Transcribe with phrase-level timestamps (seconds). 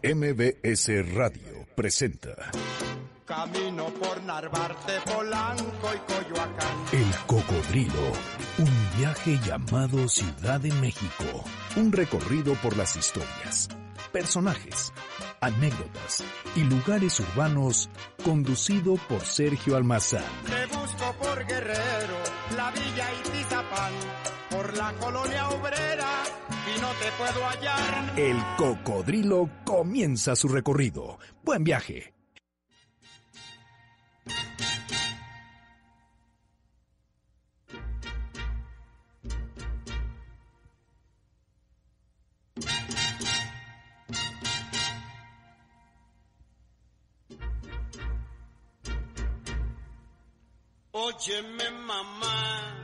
[0.00, 2.30] MBS Radio presenta
[3.24, 6.84] Camino por Narvarte, Polanco y Coyoacán.
[6.92, 8.12] El Cocodrilo,
[8.58, 11.24] un viaje llamado Ciudad de México.
[11.74, 13.68] Un recorrido por las historias,
[14.12, 14.92] personajes,
[15.40, 16.22] anécdotas
[16.54, 17.90] y lugares urbanos
[18.22, 20.22] conducido por Sergio Almazán.
[20.46, 22.18] Te busco por Guerrero,
[22.56, 23.92] la Villa y Tizapán,
[24.48, 26.17] por la colonia obrera
[26.78, 28.18] y no te puedo hallar.
[28.18, 31.18] El Cocodrilo comienza su recorrido.
[31.42, 32.14] Buen viaje.
[51.00, 52.82] Óyeme mamá,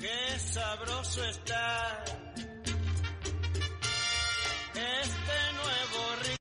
[0.00, 2.04] qué sabroso está
[4.72, 6.36] este nuevo ritmo.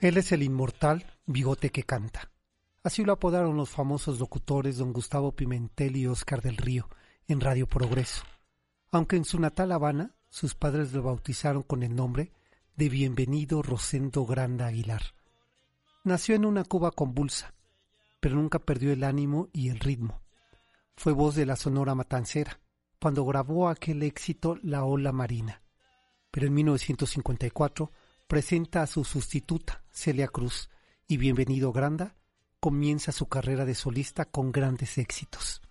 [0.00, 2.30] Él es el inmortal bigote que canta.
[2.82, 6.88] Así lo apodaron los famosos locutores don Gustavo Pimentel y Oscar del Río
[7.28, 8.22] en Radio Progreso,
[8.90, 12.32] aunque en su natal Habana sus padres lo bautizaron con el nombre
[12.76, 15.02] de Bienvenido Rosendo Granda Aguilar.
[16.04, 17.52] Nació en una Cuba convulsa,
[18.20, 20.22] pero nunca perdió el ánimo y el ritmo.
[20.96, 22.60] Fue voz de la Sonora Matancera,
[23.00, 25.62] cuando grabó aquel éxito La Ola Marina.
[26.30, 27.90] Pero en 1954
[28.28, 30.68] presenta a su sustituta, Celia Cruz,
[31.08, 32.14] y Bienvenido Granda
[32.60, 35.62] comienza su carrera de solista con grandes éxitos.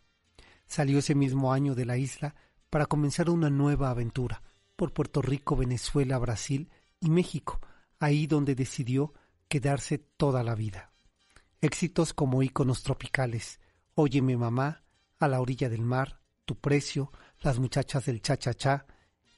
[0.65, 2.35] Salió ese mismo año de la isla
[2.69, 4.41] para comenzar una nueva aventura
[4.75, 6.69] por Puerto Rico, Venezuela, Brasil
[6.99, 7.61] y México,
[7.99, 9.13] ahí donde decidió
[9.47, 10.91] quedarse toda la vida.
[11.61, 13.59] Éxitos como íconos tropicales,
[13.95, 14.83] Óyeme mamá,
[15.19, 18.85] A la orilla del mar, Tu precio, Las muchachas del cha-cha-cha.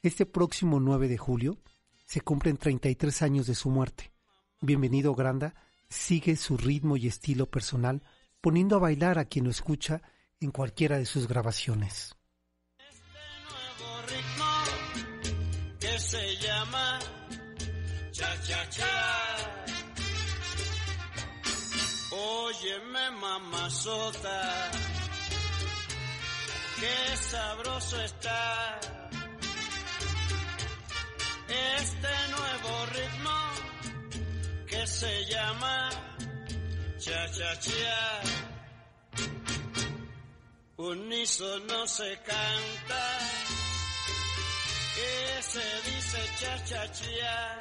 [0.02, 1.58] Este próximo 9 de julio
[2.04, 4.12] se cumplen 33 años de su muerte.
[4.60, 5.54] Bienvenido Granda
[5.88, 8.02] sigue su ritmo y estilo personal,
[8.40, 10.02] poniendo a bailar a quien lo escucha
[10.40, 12.16] en cualquiera de sus grabaciones.
[15.80, 16.98] Este se llama
[18.10, 19.11] cha-cha-cha.
[22.62, 24.70] Óyeme mamazota,
[26.78, 28.80] qué sabroso está
[31.48, 33.38] este nuevo ritmo
[34.68, 35.90] que se llama
[36.98, 38.20] cha-cha-cha.
[40.76, 43.18] Unísono se canta,
[44.94, 47.58] que se dice cha-cha-cha.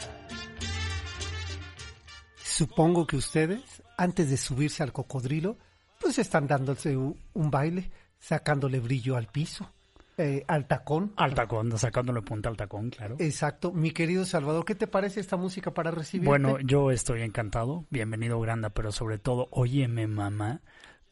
[2.43, 5.57] Supongo que ustedes, antes de subirse al cocodrilo,
[5.99, 9.71] pues están dándose un baile, sacándole brillo al piso,
[10.17, 11.13] eh, al tacón.
[11.17, 13.15] Al tacón, sacándole punta al tacón, claro.
[13.19, 13.71] Exacto.
[13.71, 16.27] Mi querido Salvador, ¿qué te parece esta música para recibir?
[16.27, 17.85] Bueno, yo estoy encantado.
[17.91, 20.61] Bienvenido, Granda, pero sobre todo, óyeme, mamá.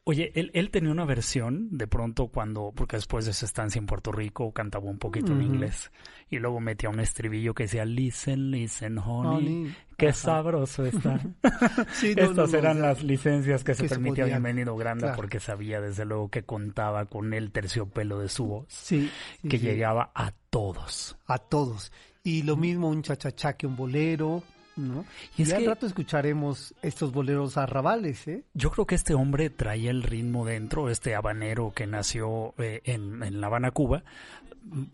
[0.06, 3.86] Oye, él, él tenía una versión de pronto cuando, porque después de su estancia en
[3.86, 5.92] Puerto Rico cantaba un poquito en inglés
[6.32, 9.76] y luego metía un estribillo que decía Listen, listen, honey, Honey.
[9.98, 10.16] qué Ajá.
[10.18, 11.20] sabroso está.
[11.94, 14.42] Sí, no, Estas no, no, eran las licencias que se que se permitía podían.
[14.42, 15.16] Bienvenido Granda Claro.
[15.18, 19.12] porque sabía desde luego que contaba con el terciopelo de su voz Sí,
[19.44, 19.66] sí, que sí.
[19.66, 21.18] llegaba a todos.
[21.28, 21.92] a todos.
[22.24, 24.42] Y lo mismo un chachachá que un bolero,
[24.88, 25.06] ¿no?
[25.38, 28.44] Y Y, es al que- rato escucharemos estos boleros arrabales, ¿eh?
[28.54, 33.22] Yo creo que este hombre traía el ritmo dentro, este habanero que nació eh, en,
[33.24, 34.04] en La Habana, Cuba,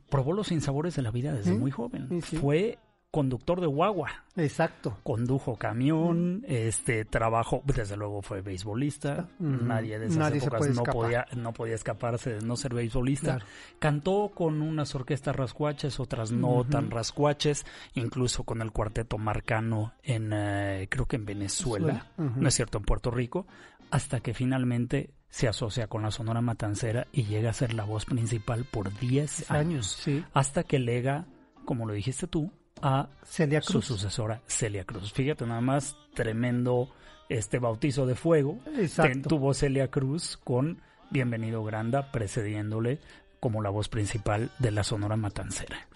[0.09, 2.07] probó los sinsabores de la vida desde Sí, muy joven.
[2.09, 2.38] sí, sí.
[2.38, 2.78] Fue
[3.16, 4.98] conductor de guagua, Exacto.
[5.02, 11.25] condujo camión, este trabajó, desde luego fue beisbolista, nadie de esas Nadie épocas no podía,
[11.34, 13.36] no podía escaparse de no ser beisbolista.
[13.36, 13.46] Claro.
[13.80, 20.34] Cantó con unas orquestas rascuaches, otras no tan rascuaches, incluso con el cuarteto marcano en,
[20.34, 23.48] eh, creo que en Venezuela, no es cierto, en Puerto Rico,
[23.92, 28.04] hasta que finalmente se asocia con la Sonora Matancera y llega a ser la voz
[28.04, 30.22] principal por 10 años, sí.
[30.34, 31.28] hasta que lega,
[31.64, 32.51] como lo dijiste tú,
[32.81, 33.86] a Celia su Cruz.
[33.86, 35.12] sucesora Celia Cruz.
[35.13, 36.89] Fíjate nada más, tremendo
[37.30, 38.60] este bautizo de fuego.
[38.77, 39.30] Exacto.
[39.30, 43.00] Tuvo Celia Cruz con Bienvenido Granda precediéndole
[43.39, 45.88] como la voz principal de la Sonora Matancera,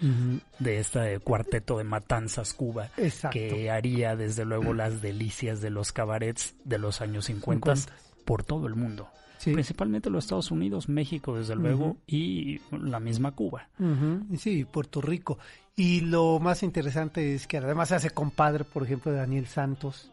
[0.60, 3.34] de este cuarteto de Matanzas Cuba, Exacto.
[3.34, 7.74] que haría desde luego las delicias de los cabarets de los años 50
[8.24, 9.10] por todo el mundo.
[9.40, 9.54] Sí.
[9.54, 11.98] Principalmente los Estados Unidos, México desde luego Ujú.
[12.08, 13.70] y la misma Cuba.
[13.80, 15.40] Ujú, y Sí, Puerto Rico.
[15.78, 20.12] Y lo más interesante es que además se hace compadre, por ejemplo, de Daniel Santos.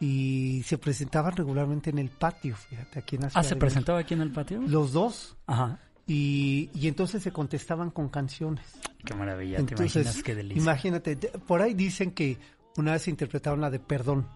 [0.00, 3.60] Y se presentaban regularmente en el patio, fíjate, aquí en la Ah, Ciudad ¿se de
[3.60, 4.60] presentaba aquí en el patio?
[4.60, 5.36] Los dos.
[5.46, 5.80] Ajá.
[6.06, 8.64] Y, y entonces se contestaban con canciones.
[9.04, 10.62] Qué maravilla, entonces, ¿te imaginas qué delicia?
[10.62, 12.38] Imagínate, por ahí dicen que
[12.76, 14.26] una vez interpretaron la de Perdón.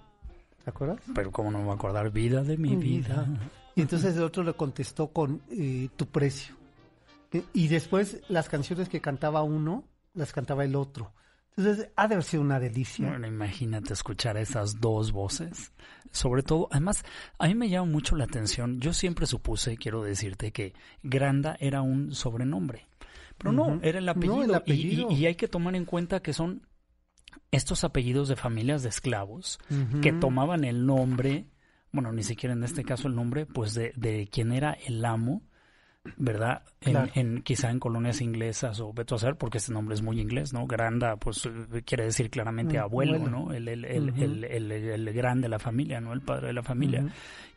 [0.65, 0.99] ¿Te acuerdas?
[1.15, 3.27] Pero cómo no me voy a acordar, vida de mi, vida.
[3.75, 6.55] Y entonces el otro le contestó con eh, tu precio.
[7.55, 9.85] Y después las canciones que cantaba uno,
[10.15, 11.13] las cantaba el otro.
[11.57, 13.09] Entonces, ha de haber sido una delicia.
[13.09, 15.73] Bueno, imagínate escuchar esas dos voces.
[16.11, 17.05] Sobre todo, además,
[17.39, 18.81] a mí me llama mucho la atención.
[18.81, 20.73] Yo siempre supuse, quiero decirte, que
[21.03, 22.87] Granda era un sobrenombre.
[23.37, 24.63] Pero no, era el apellido.
[25.11, 26.67] Y, hay que tomar en cuenta que son
[27.51, 29.59] estos apellidos de familias de esclavos
[30.01, 31.47] que tomaban el nombre,
[31.93, 35.43] bueno, ni siquiera en este caso el nombre, pues de, de quien era el amo
[36.17, 36.63] ¿verdad?
[36.81, 40.67] En, quizá en colonias inglesas o saber, porque este nombre es muy inglés, ¿no?
[40.67, 43.53] Granda, pues eh, quiere decir claramente mm, abuelo, ¿no?
[43.53, 46.13] El, el, el, el, el, gran de la familia, ¿no?
[46.13, 47.07] El padre de la familia.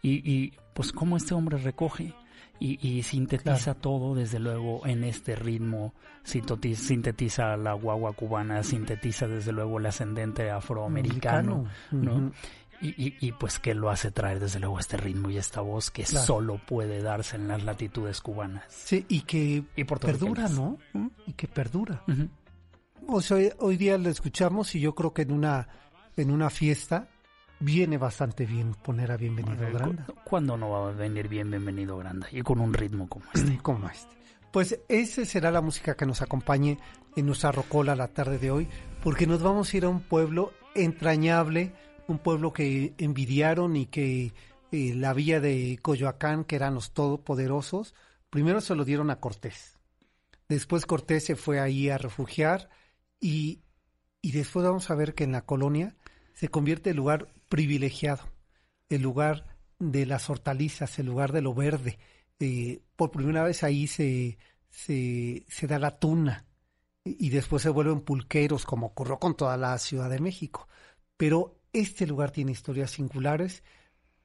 [0.02, 2.14] y, y, pues cómo este hombre recoge
[2.60, 5.94] y, y sintetiza todo, desde luego, en este ritmo,
[6.24, 12.32] sintetiza, sintetiza la guagua cubana, sintetiza desde luego el ascendente afroamericano, ¿no?
[12.82, 16.06] Y, y, pues que lo hace traer desde luego este ritmo y esta voz que
[16.06, 18.66] solo puede darse en las latitudes cubanas.
[18.70, 20.78] Sí, y que perdura, ¿no?
[21.26, 22.04] Y que perdura.
[23.08, 25.68] O sea, hoy día lo escuchamos y yo creo que en una,
[26.18, 27.08] en una fiesta
[27.60, 30.06] viene bastante bien poner a Bienvenido Granda.
[30.24, 32.28] ¿Cuándo no va a venir bien Bienvenido Granda?
[32.32, 33.58] Y con un ritmo como este.
[33.62, 34.16] como este.
[34.52, 36.78] Pues esa será la música que nos acompañe
[37.16, 38.68] en nuestra rocola la tarde de hoy,
[39.04, 41.74] porque nos vamos a ir a un pueblo entrañable,
[42.08, 44.34] un pueblo que envidiaron y que
[44.72, 47.94] eh, la villa de Coyoacán, que eran los todopoderosos,
[48.30, 49.78] primero se lo dieron a Cortés.
[50.48, 52.70] Después Cortés se fue ahí a refugiar
[53.20, 53.62] y,
[54.22, 55.96] y después vamos a ver que en la colonia
[56.34, 58.24] se convierte el lugar privilegiado,
[58.90, 61.98] el lugar de las hortalizas, el lugar de lo verde.
[62.40, 64.38] Eh, por primera vez ahí se,
[64.70, 66.46] se, se da la tuna
[67.06, 70.68] y después se vuelven pulqueros como ocurrió con toda la Ciudad de México.
[71.18, 73.64] Pero este lugar tiene historias singulares,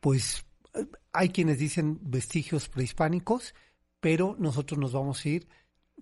[0.01, 0.45] pues
[1.13, 3.55] hay quienes dicen vestigios prehispánicos,
[4.01, 5.49] pero nosotros nos vamos a ir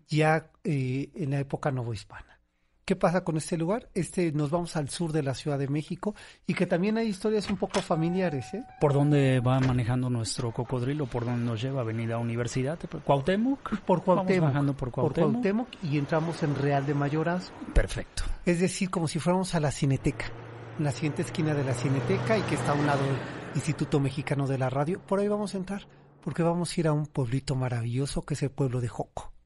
[0.07, 2.39] ya eh, en la época novohispana.
[2.85, 3.91] ¿Qué pasa con este lugar?
[3.93, 6.15] Este nos vamos al sur de la Ciudad de México
[6.47, 8.55] y que también hay historias un poco familiares.
[8.55, 8.65] ¿eh?
[8.81, 11.05] ¿Por dónde va manejando nuestro cocodrilo?
[11.05, 11.83] ¿Por dónde nos lleva?
[11.83, 12.79] ¿Avenida Universidad?
[13.05, 13.81] ¿Cuauhtémoc?
[13.81, 14.41] Por Cuauhtémoc.
[14.41, 15.33] Vamos bajando por Cuauhtémoc.
[15.33, 17.55] Por Cuauhtémoc y entramos en Real de Mayorazgo.
[17.75, 18.23] Perfecto.
[18.47, 20.33] Es decir, como si fuéramos a la Cineteca
[20.79, 23.17] en la siguiente esquina de la Cineteca y que está a un lado del
[23.55, 25.01] Instituto Mexicano de la Radio.
[25.01, 25.87] Por ahí vamos a entrar,
[26.23, 29.38] porque vamos a ir a un pueblito maravilloso que es el pueblo de Joco.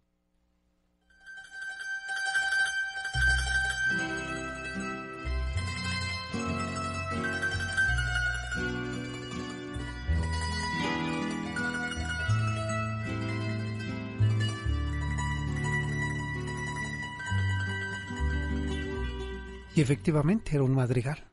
[19.74, 21.32] Y efectivamente era un madrigal.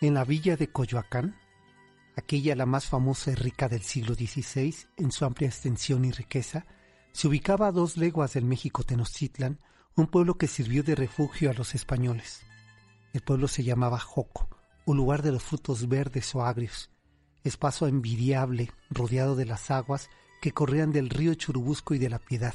[0.00, 1.34] En la villa de Coyoacán,
[2.14, 6.66] aquella la más famosa y rica del siglo XVI en su amplia extensión y riqueza,
[7.12, 9.60] se ubicaba a dos leguas del México Tenochtitlan,
[9.96, 12.42] un pueblo que sirvió de refugio a los españoles.
[13.14, 14.48] El pueblo se llamaba Joco,
[14.84, 16.90] un lugar de los frutos verdes o agrios,
[17.44, 20.10] espacio envidiable rodeado de las aguas
[20.42, 22.54] que corrían del río Churubusco y de la Piedad.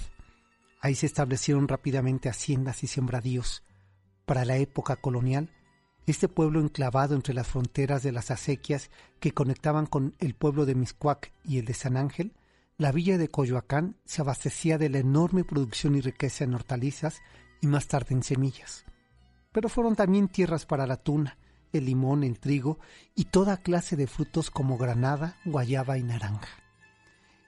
[0.81, 3.63] Ahí se establecieron rápidamente haciendas y sembradíos,
[4.29, 5.49] para la época colonial,
[6.05, 10.75] este pueblo enclavado entre las fronteras de las acequias que conectaban con el pueblo de
[10.75, 12.35] Miscuac y el de San Ángel,
[12.77, 17.23] la villa de Coyoacán se abastecía de la enorme producción y riqueza en hortalizas
[17.59, 18.85] y más tarde en semillas.
[19.51, 21.39] Pero fueron también tierras para la tuna,
[21.73, 22.77] el limón, el trigo
[23.15, 26.49] y toda clase de frutos como granada, guayaba y naranja.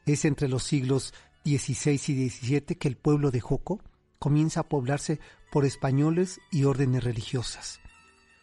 [0.08, 1.14] Es entre los siglos
[1.46, 3.84] XVI y XVII que el pueblo de Joco
[4.18, 5.20] comienza a poblarse
[5.52, 7.82] por españoles y órdenes religiosas.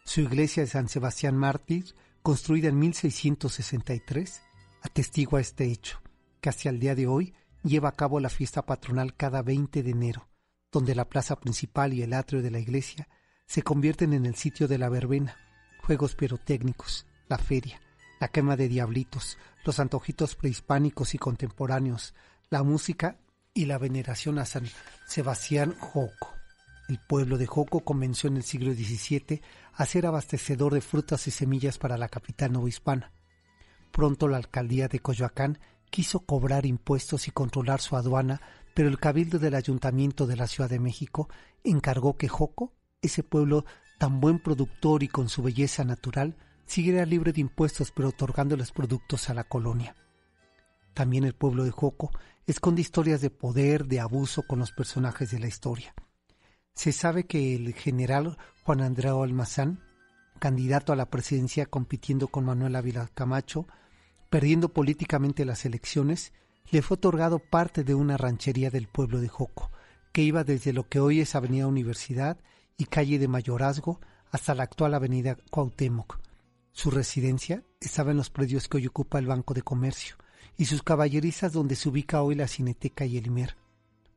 [0.05, 4.43] Su iglesia de San Sebastián Mártir, construida en 1663,
[4.83, 6.01] atestigua este hecho,
[6.41, 7.35] que hasta el día de hoy
[7.65, 10.29] lleva a cabo la fiesta patronal cada 20 de enero,
[10.71, 13.09] donde la plaza principal y el atrio de la iglesia
[13.47, 15.37] se convierten en el sitio de la verbena,
[15.83, 17.81] juegos pirotécnicos, la feria,
[18.21, 22.15] la quema de diablitos, los antojitos prehispánicos y contemporáneos,
[22.51, 23.19] la música
[23.55, 24.69] y la veneración a San
[25.07, 26.38] Sebastián Joco.
[26.89, 29.43] El pueblo de Joco comenzó en el siglo XVII
[29.75, 33.13] a ser abastecedor de frutas y semillas para la capital novohispana.
[33.93, 35.59] Pronto la alcaldía de Coyoacán
[35.91, 38.41] quiso cobrar impuestos y controlar su aduana,
[38.73, 41.29] pero el cabildo del ayuntamiento de la Ciudad de México
[41.63, 43.67] encargó que Joco, ese pueblo
[43.99, 48.73] tan buen productor y con su belleza natural, siguiera libre de impuestos pero otorgando los
[48.73, 49.95] productos a la colonia.
[50.95, 52.11] también el pueblo de Joco,
[52.47, 55.95] esconde historias de poder, de abuso con los personajes de la historia.
[56.79, 59.81] Se sabe que el general Juan Andreu Almazán,
[60.39, 63.67] candidato a la presidencia compitiendo con Manuel Ávila Camacho,
[64.31, 66.33] perdiendo políticamente las elecciones,
[66.71, 69.73] le fue otorgado parte de una ranchería del pueblo de Joco,
[70.13, 72.39] que iba desde lo que hoy es Avenida Universidad
[72.77, 73.99] y calle de Mayorazgo
[74.31, 76.21] hasta la actual Avenida Cuauhtémoc.
[76.71, 80.15] Su residencia estaba en los predios que hoy ocupa el Banco de Comercio
[80.57, 83.57] y sus caballerizas donde se ubica hoy la Cineteca y el Imer.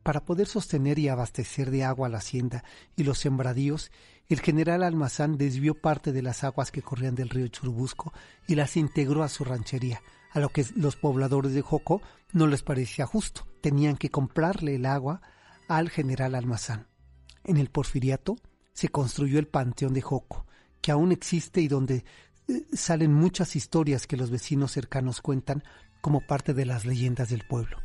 [0.03, 2.63] Para poder sostener y abastecer de agua la hacienda
[2.96, 3.91] y los sembradíos,
[4.29, 8.13] el general Almazán desvió parte de las aguas que corrían del río Churubusco
[8.48, 12.63] y las integró a su ranchería, a lo que los pobladores de Joco no les
[12.63, 13.46] parecía justo.
[13.62, 15.22] Tenían que comprarle el agua
[15.67, 16.88] al general Almazán.
[17.43, 18.38] En el Porfiriato
[18.74, 20.48] se construyó el Panteón de Joco,
[20.81, 22.05] que aún existe y donde
[22.48, 25.63] eh, salen muchas historias que los vecinos cercanos cuentan
[26.00, 27.77] como parte de las leyendas del pueblo.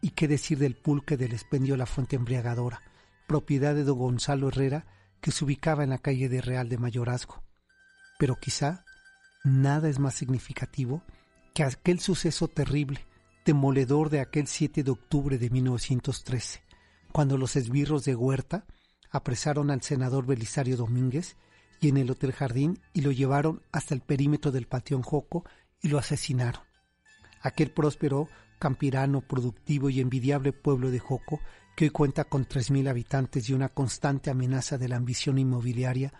[0.00, 2.82] Y qué decir del pulque del expendio La Fuente Embriagadora,
[3.26, 4.86] propiedad de don Gonzalo Herrera,
[5.20, 7.42] que se ubicaba en la calle de Real de Mayorazgo.
[8.18, 8.84] Pero quizá
[9.44, 11.02] nada es más significativo
[11.54, 13.06] que aquel suceso terrible,
[13.44, 16.62] demoledor de aquel 7 de octubre de 1913,
[17.12, 18.66] cuando los esbirros de Huerta
[19.10, 21.36] apresaron al senador Belisario Domínguez
[21.80, 25.44] y en el Hotel Jardín y lo llevaron hasta el perímetro del Panteón Joco
[25.80, 26.62] y lo asesinaron.
[27.40, 31.40] Aquel próspero, campirano, productivo y envidiable pueblo de Joco,
[31.76, 36.12] que hoy cuenta con tres mil habitantes y una constante amenaza de la ambición inmobiliaria,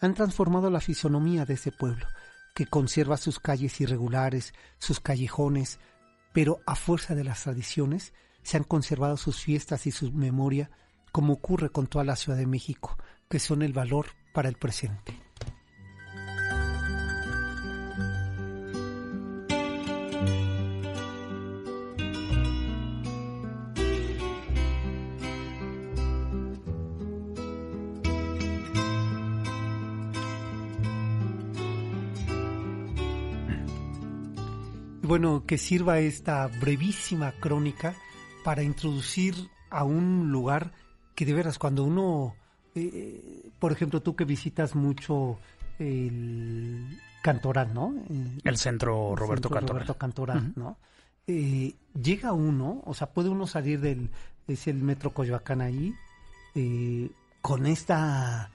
[0.00, 2.06] han transformado la fisonomía de ese pueblo,
[2.54, 5.78] que conserva sus calles irregulares, sus callejones,
[6.32, 10.70] pero a fuerza de las tradiciones se han conservado sus fiestas y su memoria,
[11.12, 12.98] como ocurre con toda la Ciudad de México,
[13.28, 15.23] que son el valor para el presente.
[35.14, 37.94] Bueno, que sirva esta brevísima crónica
[38.42, 40.72] para introducir a un lugar
[41.14, 42.34] que de veras cuando uno,
[42.74, 45.38] eh, por ejemplo, tú que visitas mucho
[45.78, 47.94] el Cantoral, ¿no?
[48.42, 49.82] El, centro Roberto Cantoral.
[49.84, 50.78] Roberto Cantoral, ¿no?
[51.28, 54.10] Eh, llega uno, o sea, puede uno salir del,
[54.48, 55.94] es el metro Coyoacán ahí,
[56.56, 57.08] eh,
[57.40, 58.50] con esta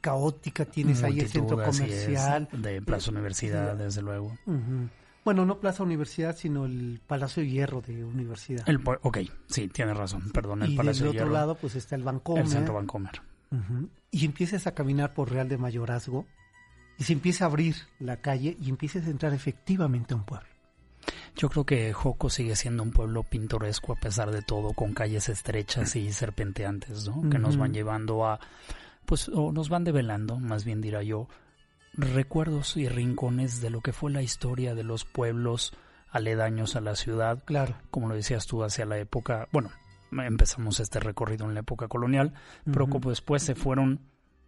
[0.00, 2.48] caótica, tienes ahí el centro comercial.
[2.50, 4.36] de Plaza Universidad, desde luego.
[5.24, 8.68] Bueno, no Plaza Universidad, sino el Palacio de Hierro de Universidad.
[8.68, 11.26] El, ok, sí, tienes razón, perdón, el y Palacio de Hierro.
[11.26, 12.44] otro lado, pues está el Bancomer.
[12.44, 13.22] El Centro Bancomer.
[14.10, 16.26] Y empiezas a caminar por Real de Mayorazgo
[16.98, 20.48] y se empieza a abrir la calle y empiezas a entrar efectivamente a un pueblo.
[21.36, 25.28] Yo creo que Joco sigue siendo un pueblo pintoresco a pesar de todo, con calles
[25.28, 27.28] estrechas y serpenteantes, ¿no?
[27.28, 28.40] Que nos van llevando a,
[29.04, 31.28] pues, o nos van develando, más bien dirá yo,
[31.96, 35.72] recuerdos y rincones de lo que fue la historia de los pueblos
[36.10, 37.42] aledaños a la ciudad.
[37.44, 37.76] Claro.
[37.90, 39.70] Como lo decías tú, hacia la época, bueno,
[40.12, 42.34] empezamos este recorrido en la época colonial,
[42.64, 44.00] pero como después se fueron,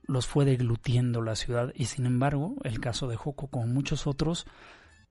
[0.07, 4.47] los fue deglutiendo la ciudad y sin embargo, el caso de Joco, como muchos otros,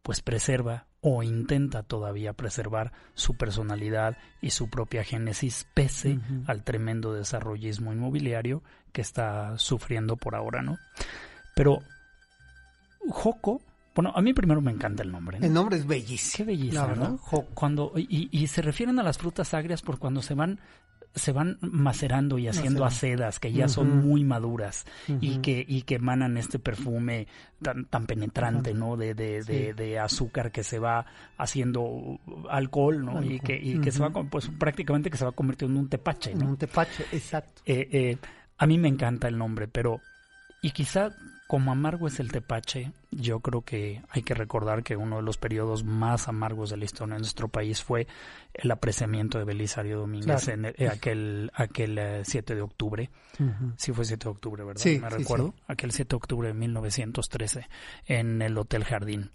[0.02, 7.14] pues preserva o intenta todavía preservar su personalidad y su propia génesis pese al tremendo
[7.14, 10.78] desarrollismo inmobiliario que está sufriendo por ahora, ¿no?
[11.56, 11.80] Pero
[13.10, 13.62] Joco,
[13.96, 15.38] bueno, a mí primero me encanta el nombre.
[15.42, 16.36] El nombre es bellísimo.
[16.36, 17.18] Qué bellísimo, ¿no?
[17.54, 20.60] Cuando, y, se refieren a las frutas agrias por cuando se van
[21.14, 24.86] se van macerando y haciendo acedas que ya son muy maduras
[25.22, 27.28] y que y que emanan este perfume
[27.62, 31.06] tan tan penetrante no de, de, de, azúcar que se va
[31.38, 32.20] haciendo
[32.50, 35.86] alcohol no y que y que se va pues prácticamente que se va convirtiendo en
[35.86, 36.50] un tepache ¿no?
[36.50, 37.62] un tepache exacto.
[37.66, 38.18] Eh, eh,
[38.58, 40.02] a mí me encanta el nombre pero
[40.62, 41.16] y quizá
[41.48, 45.38] como amargo es el tepache, yo creo que hay que recordar que uno de los
[45.38, 48.08] periodos más amargos de la historia de nuestro país fue
[48.54, 53.10] el apreciamiento de Belisario Domínguez en aquel, aquel 7 eh, de octubre.
[53.78, 54.82] Sí fue 7 de octubre, ¿verdad?
[54.82, 55.54] Sí, Me recuerdo.
[55.68, 57.70] Aquel 7 de octubre de 1913
[58.06, 59.30] en el Hotel Jardín.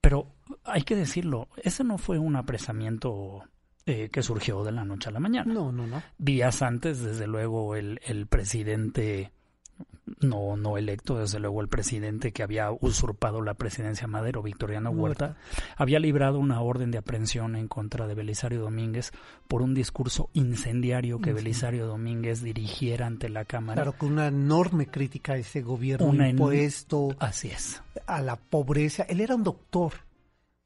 [0.00, 3.44] Pero hay que decirlo, ese no fue un apresamiento
[3.86, 5.54] eh, que surgió de la noche a la mañana.
[5.54, 6.02] No, no, no.
[6.18, 9.32] Días antes, desde luego, el, el presidente
[10.20, 15.36] no, no electo, desde luego el presidente que había usurpado la presidencia Madero, Victoriano Huerta,
[15.76, 19.12] había librado una orden de aprehensión en contra de Belisario Domínguez
[19.46, 23.82] por un discurso incendiario que Belisario Domínguez dirigiera ante la Cámara.
[23.82, 27.14] Claro, con una enorme crítica a ese gobierno impuesto.
[27.18, 27.82] Así es.
[28.06, 29.04] A la pobreza.
[29.04, 29.92] Él era un doctor.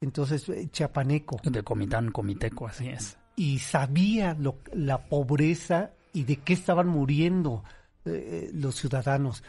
[0.01, 1.39] entonces eh, chiapaneco.
[1.43, 3.17] De Comitán, Comiteco, así es.
[3.35, 7.63] Y sabía lo, la pobreza y de qué estaban muriendo
[8.05, 9.43] eh, los ciudadanos.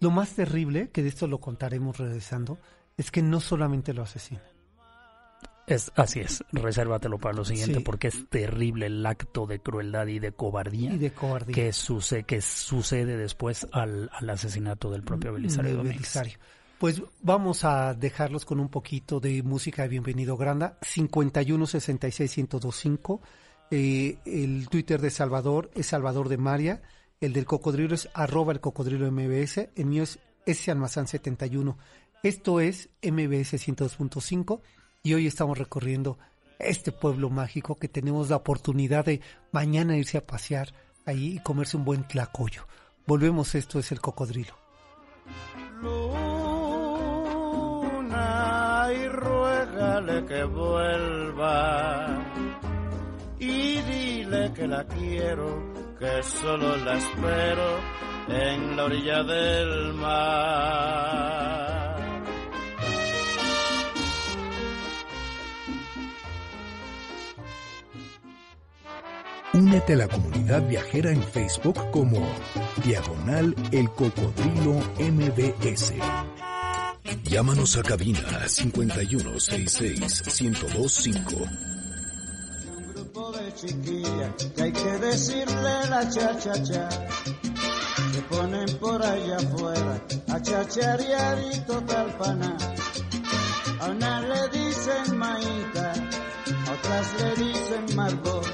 [0.00, 2.58] Lo más terrible, que de esto lo contaremos regresando,
[2.96, 4.42] es que no solamente lo asesinan.
[5.66, 10.18] Es, así es, resérvatelo para lo siguiente porque es terrible el acto de crueldad y
[10.18, 11.54] de cobardía, y de cobardía.
[11.54, 16.38] Que, sucede, que sucede después al, al asesinato del propio Belisario, Belisario.
[16.80, 23.20] Pues vamos a dejarlos con un poquito de música de Bienvenido Granda, 51 66 1025.
[23.70, 26.80] Eh, el Twitter de Salvador es Salvador de María,
[27.20, 31.76] el del cocodrilo es arroba el cocodrilo MBS, el mío es S Almazán 71.
[32.22, 34.60] Esto es MBS 102.5
[35.02, 36.18] y hoy estamos recorriendo
[36.58, 39.20] este pueblo mágico que tenemos la oportunidad de
[39.52, 40.74] mañana irse a pasear
[41.06, 42.66] ahí y comerse un buen tlacoyo.
[43.06, 44.60] Volvemos, esto es el cocodrilo.
[50.26, 52.06] que vuelva
[53.38, 57.78] y dile que la quiero, que solo la espero
[58.28, 61.20] en la orilla del mar.
[69.52, 72.26] Únete a la comunidad viajera en Facebook como
[72.82, 75.92] Diagonal El Cocodrilo MBS.
[77.24, 81.79] Llámanos a cabina 5166 1025
[83.54, 86.88] chiquilla, que hay que decirle la cha cha cha.
[88.12, 92.56] Se ponen por allá afuera a chacharear y total pana.
[93.80, 95.92] A una le dicen maíta,
[96.66, 98.46] a otras le dicen marbot.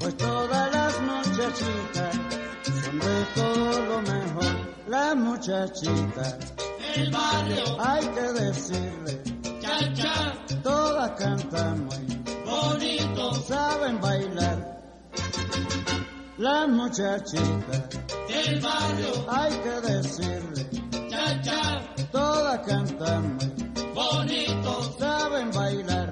[0.00, 2.14] Pues todas las muchachitas
[2.82, 4.54] son de todo lo mejor.
[4.88, 6.38] Las muchachitas
[6.96, 9.22] del barrio hay que decirle
[9.60, 10.34] cha cha.
[10.62, 12.23] Todas cantan muy bien
[12.54, 14.58] bonito, saben bailar.
[16.38, 17.88] Las muchachitas
[18.28, 19.12] del barrio.
[19.28, 20.62] Hay que decirle,
[21.08, 26.08] cha cha, todas cantan muy bonito, saben bailar.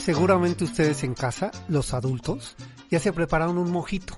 [0.00, 2.54] Seguramente ustedes en casa, los adultos,
[2.90, 4.16] ya se prepararon un mojito.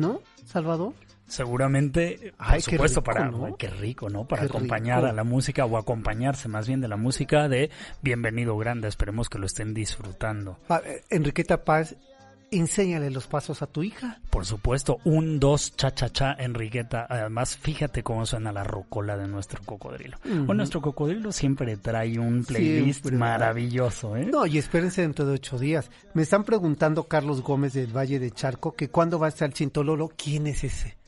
[0.00, 0.94] ¿no, Salvador?
[1.30, 4.26] Seguramente, por supuesto, para qué rico, ¿no?
[4.26, 7.70] Para acompañar a la música o acompañarse más bien de la música de
[8.02, 8.88] Bienvenido Grande.
[8.88, 10.58] Esperemos que lo estén disfrutando.
[10.84, 11.94] Eh, Enriqueta Paz,
[12.50, 14.20] enséñale los pasos a tu hija.
[14.28, 17.06] Por supuesto, un, dos, cha, cha, cha, Enriqueta.
[17.08, 20.18] Además, fíjate cómo suena la rocola de nuestro cocodrilo.
[20.48, 24.26] O nuestro cocodrilo siempre trae un playlist maravilloso, ¿eh?
[24.26, 25.92] No, y espérense dentro de ocho días.
[26.12, 29.54] Me están preguntando Carlos Gómez del Valle de Charco que cuándo va a estar el
[29.54, 30.10] Chintololo.
[30.16, 30.99] ¿Quién es ese?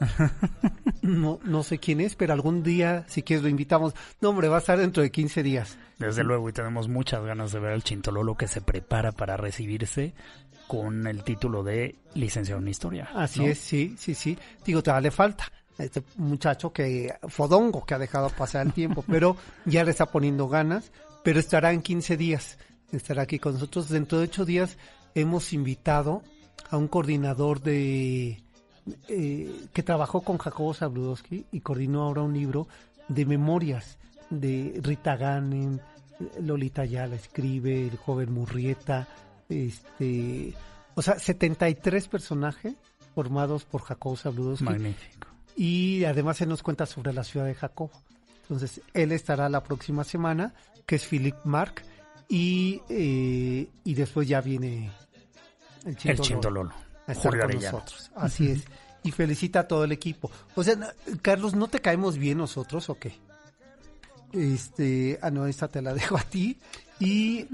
[1.02, 3.94] no, no sé quién es, pero algún día, si quieres, lo invitamos.
[4.20, 5.78] No, hombre, va a estar dentro de 15 días.
[5.98, 10.14] Desde luego, y tenemos muchas ganas de ver al Chintololo que se prepara para recibirse
[10.68, 13.08] con el título de licenciado en historia.
[13.14, 14.38] Así es, sí, sí, sí.
[14.64, 15.50] Digo, te le falta.
[15.78, 20.48] Este muchacho que, fodongo, que ha dejado pasar el tiempo, pero ya le está poniendo
[20.48, 20.92] ganas,
[21.24, 22.58] pero estará en 15 días.
[22.92, 23.88] Estará aquí con nosotros.
[23.88, 24.76] Dentro de ocho días
[25.14, 26.22] hemos invitado
[26.70, 28.42] a un coordinador de
[29.08, 32.68] eh, que trabajó con Jacobo Zabludowski y coordinó ahora un libro
[33.08, 33.98] de memorias
[34.30, 35.78] de Rita Ganem,
[36.40, 39.08] Lolita Yala escribe, el joven Murrieta,
[39.48, 40.54] este,
[40.94, 42.74] o sea, 73 personajes
[43.14, 44.64] formados por Jacobo Zabludowski.
[44.64, 45.28] Magnífico.
[45.56, 47.90] Y además se nos cuenta sobre la ciudad de Jacobo.
[48.42, 50.54] Entonces, él estará la próxima semana,
[50.86, 51.82] que es Philip Mark,
[52.28, 54.90] y, eh, y después ya viene
[55.84, 56.87] el Chintololo.
[57.08, 58.10] A estar con nosotros.
[58.14, 58.64] Así es.
[59.02, 60.30] Y felicita a todo el equipo.
[60.54, 60.76] O sea,
[61.22, 63.14] Carlos, ¿no te caemos bien nosotros o qué?
[64.32, 66.58] Este, ah, no, esta te la dejo a ti.
[67.00, 67.46] Y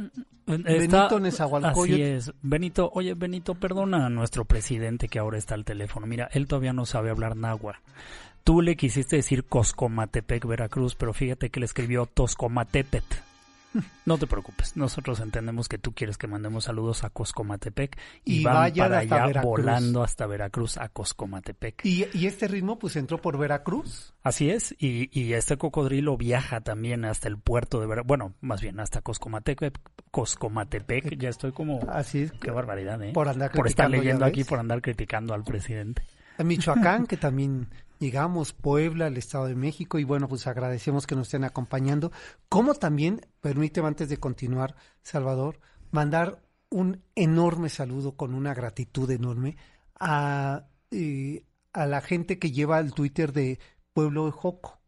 [0.46, 2.02] Benito Nezahualcóyotl.
[2.02, 2.32] Así es.
[2.42, 6.06] Benito, oye, Benito, perdona a nuestro presidente que ahora está al teléfono.
[6.06, 7.78] Mira, él todavía no sabe hablar náhuatl.
[8.42, 13.04] Tú le quisiste decir Coscomatepec, Veracruz, pero fíjate que le escribió Toscomatepet.
[14.06, 18.44] No te preocupes, nosotros entendemos que tú quieres que mandemos saludos a Coscomatepec y, y
[18.44, 21.84] van para allá volando hasta Veracruz a Coscomatepec.
[21.84, 24.14] ¿Y, ¿Y, este ritmo pues entró por Veracruz?
[24.22, 28.60] Así es, y, y este cocodrilo viaja también hasta el puerto de Veracruz, bueno, más
[28.60, 31.80] bien hasta Coscomatepec, Coscomatepec, ya estoy como...
[31.88, 32.32] Así es.
[32.32, 33.12] Qué barbaridad, ¿eh?
[33.12, 36.02] Por, andar por estar leyendo aquí, por andar criticando al presidente.
[36.36, 41.14] A Michoacán, que también llegamos, Puebla, el Estado de México, y bueno, pues agradecemos que
[41.14, 42.12] nos estén acompañando.
[42.48, 49.56] Como también, permíteme antes de continuar, Salvador, mandar un enorme saludo con una gratitud enorme
[49.98, 53.58] a, eh, a la gente que lleva el Twitter de
[53.92, 54.80] pueblo de Joco,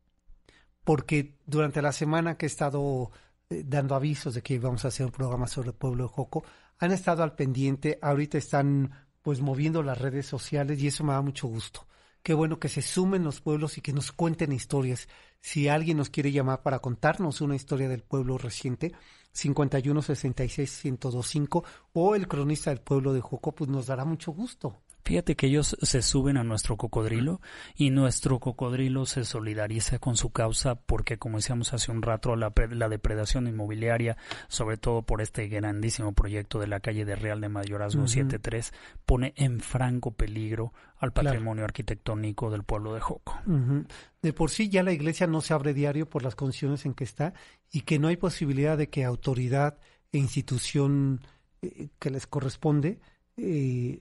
[0.84, 3.10] porque durante la semana que he estado
[3.50, 6.44] eh, dando avisos de que íbamos a hacer un programa sobre pueblo de Joco,
[6.78, 8.90] han estado al pendiente, ahorita están
[9.22, 11.86] pues moviendo las redes sociales y eso me da mucho gusto.
[12.26, 15.08] Qué bueno que se sumen los pueblos y que nos cuenten historias.
[15.40, 18.94] Si alguien nos quiere llamar para contarnos una historia del pueblo reciente,
[19.30, 24.82] 51 66 1025 o el cronista del pueblo de Joco, pues nos dará mucho gusto.
[25.06, 27.40] Fíjate que ellos se suben a nuestro cocodrilo
[27.76, 32.52] y nuestro cocodrilo se solidariza con su causa porque, como decíamos hace un rato, la,
[32.70, 34.16] la, depredación inmobiliaria,
[34.48, 38.72] sobre todo por este grandísimo proyecto de la calle de Real de Mayorazgo uh 73,
[39.04, 41.66] pone en franco peligro al patrimonio claro.
[41.66, 43.38] arquitectónico del pueblo de Joco.
[43.46, 43.86] Uh -huh.
[44.22, 47.04] De por sí ya la iglesia no se abre diario por las condiciones en que
[47.04, 47.32] está
[47.70, 49.78] y que no hay posibilidad de que autoridad
[50.10, 51.20] e institución
[51.62, 52.98] eh, que les corresponde
[53.36, 54.00] eh,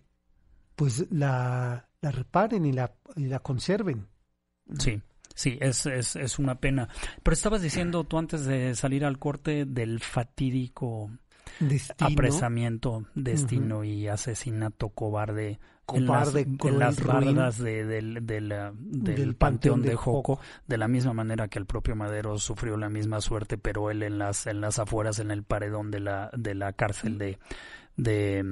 [0.76, 4.08] pues la, la reparen y la, y la conserven.
[4.80, 5.02] Sí.
[5.34, 6.88] Sí, es, es, es una pena.
[7.22, 11.12] Pero estabas diciendo tú antes de salir al corte del fatídico
[11.60, 12.10] Destino.
[12.10, 13.88] apresamiento, destino uh -huh.
[13.88, 19.36] y asesinato cobarde, cobarde en las, en las bardas de, de, de la, del, del,
[19.36, 23.58] Panteón de Joco, de la misma manera que el propio Madero sufrió la misma suerte,
[23.58, 27.18] pero él en las, en las afueras, en el paredón de la, de la cárcel
[27.18, 27.38] de,
[27.98, 28.44] de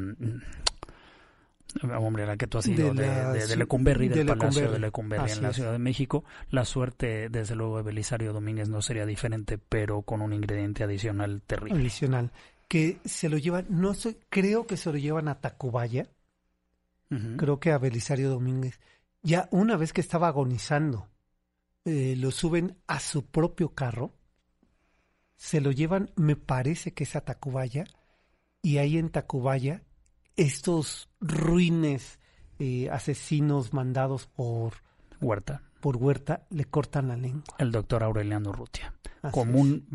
[1.82, 4.74] hombre, la que tú has ido, de, de, de, de Lecumberri, del de Palacio Lecumberri.
[4.74, 5.56] de Lecumberri en la es.
[5.56, 6.24] Ciudad de México.
[6.50, 11.42] La suerte, desde luego, de Belisario Domínguez no sería diferente, pero con un ingrediente adicional
[11.46, 11.80] terrible.
[11.80, 12.32] Adicional.
[12.68, 16.08] Que se lo llevan, no sé, creo que se lo llevan a Tacubaya.
[17.12, 17.36] Uh -huh.
[17.38, 18.80] Creo que a Belisario Domínguez.
[19.22, 21.08] Ya una vez que estaba agonizando,
[21.86, 24.14] eh, lo suben a su propio carro.
[25.36, 27.86] Se lo llevan, me parece que es a Tacubaya.
[28.62, 29.84] Y ahí en Tacubaya
[30.36, 32.20] estos ruines
[32.60, 34.74] eh, asesinos mandados por
[35.22, 35.64] Huerta.
[35.80, 37.56] Por Huerta le cortan la lengua.
[37.58, 38.94] El doctor Aureliano Rutia.
[39.22, 39.64] Así como es.
[39.64, 39.88] un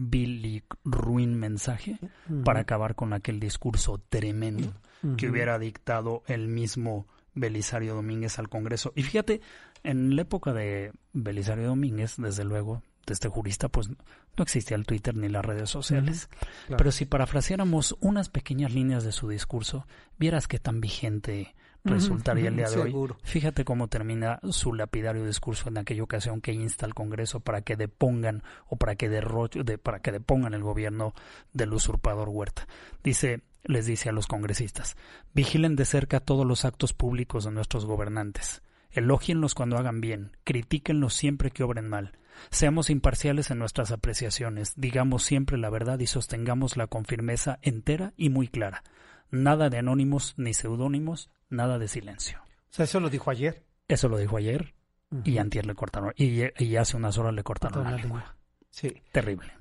[0.85, 2.45] ruin mensaje uh -huh.
[2.45, 4.69] para acabar con aquel discurso tremendo
[5.03, 5.17] uh -huh.
[5.17, 8.93] que hubiera dictado el mismo Belisario Domínguez al Congreso.
[8.97, 9.41] Y fíjate,
[9.83, 13.97] en la época de Belisario Domínguez, desde luego, de este jurista, pues no
[14.43, 16.29] existía el Twitter ni las redes sociales.
[16.31, 16.67] Uh -huh.
[16.67, 16.77] claro.
[16.79, 19.87] Pero si parafraseáramos unas pequeñas líneas de su discurso,
[20.19, 22.51] vieras qué tan vigente resultaría uh -huh.
[22.51, 23.15] el día de Seguro.
[23.15, 23.21] hoy.
[23.25, 27.77] Fíjate cómo termina su lapidario discurso en aquella ocasión que insta al Congreso para que
[27.77, 31.15] depongan o para que derroche, de, para que depongan el gobierno
[31.53, 32.67] del usurpador Huerta.
[33.03, 34.97] Dice, les dice a los congresistas,
[35.35, 38.63] vigilen de cerca todos los actos públicos de nuestros gobernantes.
[38.91, 42.13] Elógienlos cuando hagan bien, critíquenlos siempre que obren mal.
[42.51, 48.31] Seamos imparciales en nuestras apreciaciones, digamos siempre la verdad y sostengámosla con firmeza entera y
[48.31, 48.83] muy clara.
[49.31, 52.41] Nada de anónimos ni seudónimos, nada de silencio.
[52.43, 53.65] O sea, eso lo dijo ayer.
[53.89, 54.75] Eso lo dijo ayer
[55.11, 55.23] uh -huh.
[55.29, 58.21] y antier le cortaron, y, y, hace unas horas le cortaron la, la lengua.
[58.21, 58.37] lengua.
[58.71, 59.03] Sí.
[59.13, 59.53] Terrible.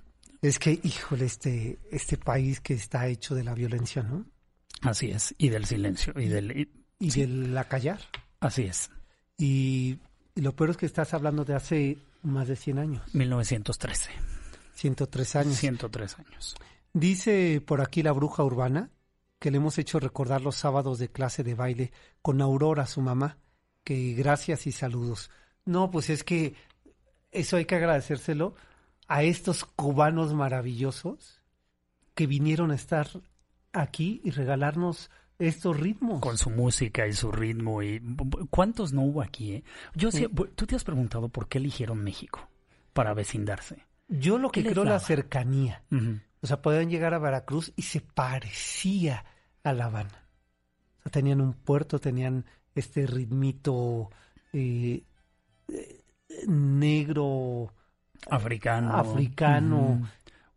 [0.42, 4.26] Es que, híjole, este, este país que está hecho de la violencia, ¿no?
[4.82, 6.52] Así es, y del silencio, y del...
[6.52, 7.22] Y, y sí.
[7.22, 8.00] del acallar.
[8.40, 8.92] Así es.
[9.38, 10.00] Y,
[10.36, 13.16] y lo peor es que estás hablando de hace más de 100 años.
[13.16, 14.12] 1913.
[14.74, 15.58] 103 años.
[15.58, 16.56] 103 años.
[16.94, 18.90] Dice por aquí la bruja urbana
[19.40, 23.38] que le hemos hecho recordar los sábados de clase de baile con Aurora, su mamá,
[23.84, 25.30] que gracias y saludos.
[25.66, 26.56] No, pues es que
[27.32, 28.56] eso hay que agradecérselo
[29.08, 31.42] a estos cubanos maravillosos
[32.16, 33.08] que vinieron a estar
[33.74, 36.22] aquí y regalarnos estos ritmos.
[36.22, 37.82] Con su música y su ritmo.
[37.84, 38.02] y
[38.50, 39.54] ¿Cuántos no hubo aquí?
[39.54, 39.64] Eh?
[39.96, 42.50] Yo sí, ¿Tú te has preguntado por qué eligieron México
[42.94, 43.86] para vecindarse?
[44.08, 45.84] Yo lo que creo la cercanía.
[45.92, 46.22] Uh -huh.
[46.42, 49.26] O sea, podían llegar a Veracruz y se parecía
[49.64, 50.28] a La Habana.
[51.00, 54.10] O sea, tenían un puerto, tenían este ritmito
[54.54, 55.04] eh,
[55.68, 56.02] eh,
[56.48, 57.74] negro.
[58.30, 58.96] Africano.
[58.96, 59.78] Africano.
[59.78, 60.10] Uh -huh.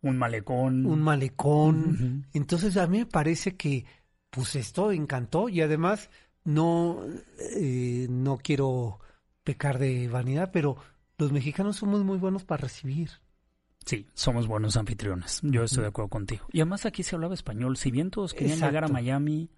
[0.03, 0.85] Un malecón.
[0.85, 1.75] Un malecón.
[1.79, 2.25] Uh -huh.
[2.33, 3.85] Entonces a mí me parece que
[4.31, 6.09] pues esto encantó y además
[6.43, 7.03] no,
[7.55, 8.99] eh, no quiero
[9.43, 10.77] pecar de vanidad, pero
[11.17, 13.11] los mexicanos somos muy buenos para recibir.
[13.85, 15.39] Sí, somos buenos anfitriones.
[15.43, 16.45] Yo estoy de acuerdo contigo.
[16.51, 17.77] Y además aquí se hablaba español.
[17.77, 18.71] Si bien todos querían Exacto.
[18.71, 19.49] llegar a Miami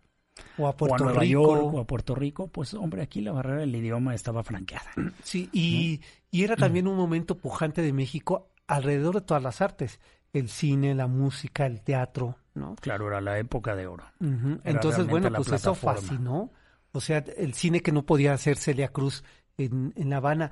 [0.57, 3.21] o a Puerto o a Nueva Rico York o a Puerto Rico, pues hombre, aquí
[3.21, 4.89] la barrera del idioma estaba franqueada.
[5.23, 6.07] Sí, y, ¿no?
[6.31, 9.99] y era también un momento pujante de México alrededor de todas las artes.
[10.31, 12.75] El cine, la música, el teatro, ¿no?
[12.75, 14.05] Claro, era la época de oro.
[14.19, 14.61] Uh -huh.
[14.63, 16.51] Entonces, bueno, pues eso fascinó.
[16.91, 19.23] O sea, el cine que no podía hacer Celia Cruz
[19.57, 20.51] en, en La Habana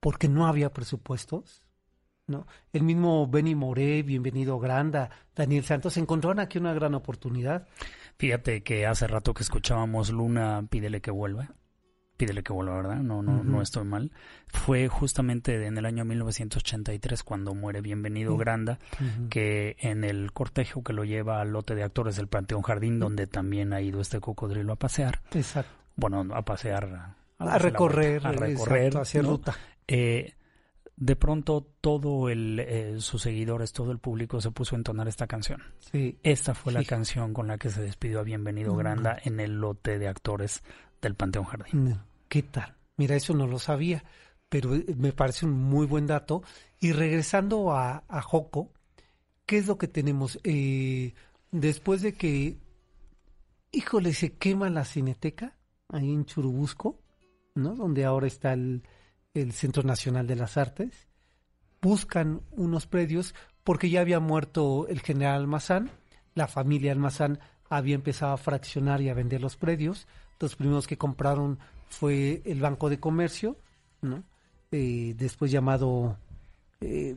[0.00, 1.62] porque no había presupuestos.
[2.26, 2.46] ¿no?
[2.72, 7.66] El mismo Benny Moré, Bienvenido Granda, Daniel Santos encontraron aquí una gran oportunidad.
[8.18, 11.54] Fíjate que hace rato que escuchábamos Luna, pídele que vuelva.
[12.18, 12.96] Pídele que vuelva, ¿verdad?
[12.96, 14.10] No, no, no estoy mal.
[14.48, 18.78] Fue justamente en el año 1983 cuando muere Bienvenido Granda,
[19.30, 23.28] que en el cortejo que lo lleva al lote de actores del Panteón Jardín, donde
[23.28, 25.20] también ha ido este cocodrilo a pasear.
[25.32, 25.72] Exacto.
[25.94, 27.14] Bueno, a pasear.
[27.38, 29.56] A, recorrer, a recorrer, hacia ruta.
[29.86, 30.34] Eh,
[30.96, 35.28] de pronto todo el, eh, sus seguidores, todo el público se puso a entonar esta
[35.28, 35.62] canción.
[35.78, 36.18] Sí.
[36.24, 40.00] Esta fue la canción con la que se despidió a Bienvenido Granda en el lote
[40.00, 40.64] de actores
[41.00, 41.98] del Panteón Jardín.
[42.28, 42.76] ¿Qué tal?
[42.96, 44.04] Mira, eso no lo sabía,
[44.48, 46.42] pero eh, me parece un muy buen dato.
[46.80, 48.72] Y regresando a, a Joco,
[49.46, 50.38] ¿qué es lo que tenemos?
[50.44, 51.14] Eh,
[51.50, 52.58] después de que,
[53.72, 55.56] híjole, se quema la cineteca
[55.88, 57.00] ahí en Churubusco,
[57.54, 57.74] ¿no?
[57.74, 58.82] Donde ahora está el
[59.34, 61.08] el Centro Nacional de las Artes,
[61.80, 63.34] buscan unos predios
[63.64, 65.90] porque ya había muerto el general Almazán,
[66.34, 70.06] la familia Almazán había empezado a fraccionar y a vender los predios,
[70.40, 73.56] los primeros que compraron fue el Banco de Comercio,
[74.02, 74.22] ¿no?
[74.70, 76.18] Eh, después llamado
[76.80, 77.16] eh,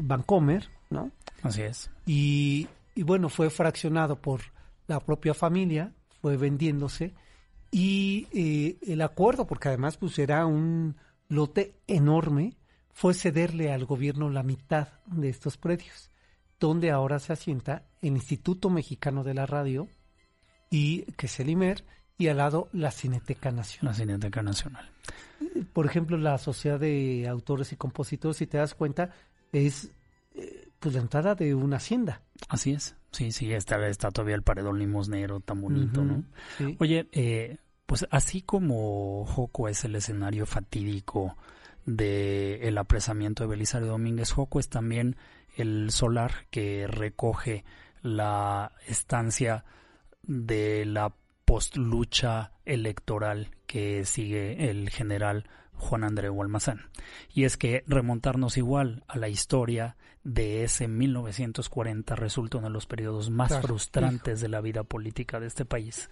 [0.00, 1.10] Bancomer, ¿no?
[1.42, 1.90] Así es.
[2.06, 4.40] Y, y bueno, fue fraccionado por
[4.86, 7.14] la propia familia, fue vendiéndose
[7.70, 10.96] y eh, el acuerdo, porque además pues era un,
[11.32, 12.56] lote enorme
[12.92, 16.10] fue cederle al gobierno la mitad de estos predios,
[16.60, 19.88] donde ahora se asienta el Instituto Mexicano de la Radio
[20.70, 21.84] y que es el IMER
[22.18, 23.92] y al lado la Cineteca Nacional.
[23.92, 24.90] La Cineteca Nacional.
[25.72, 29.10] Por ejemplo, la Sociedad de Autores y Compositores, si te das cuenta,
[29.52, 29.90] es
[30.34, 32.22] eh, pues la entrada de una hacienda.
[32.48, 32.96] Así es.
[33.12, 36.24] Sí, sí, está, está todavía el paredón limosnero tan bonito, ¿no?
[36.78, 41.36] Oye, eh, pues así como Joco es el escenario fatídico
[41.84, 45.16] del el apresamiento de Belisario Domínguez, Joco es también
[45.56, 47.64] el solar que recoge
[48.02, 49.64] la estancia
[50.22, 51.12] de la
[51.52, 56.86] postlucha electoral que sigue el general Juan Andreu Almazán.
[57.30, 62.86] Y es que remontarnos igual a la historia de ese 1940 resulta uno de los
[62.86, 66.08] periodos más frustrantes de la vida política de este país,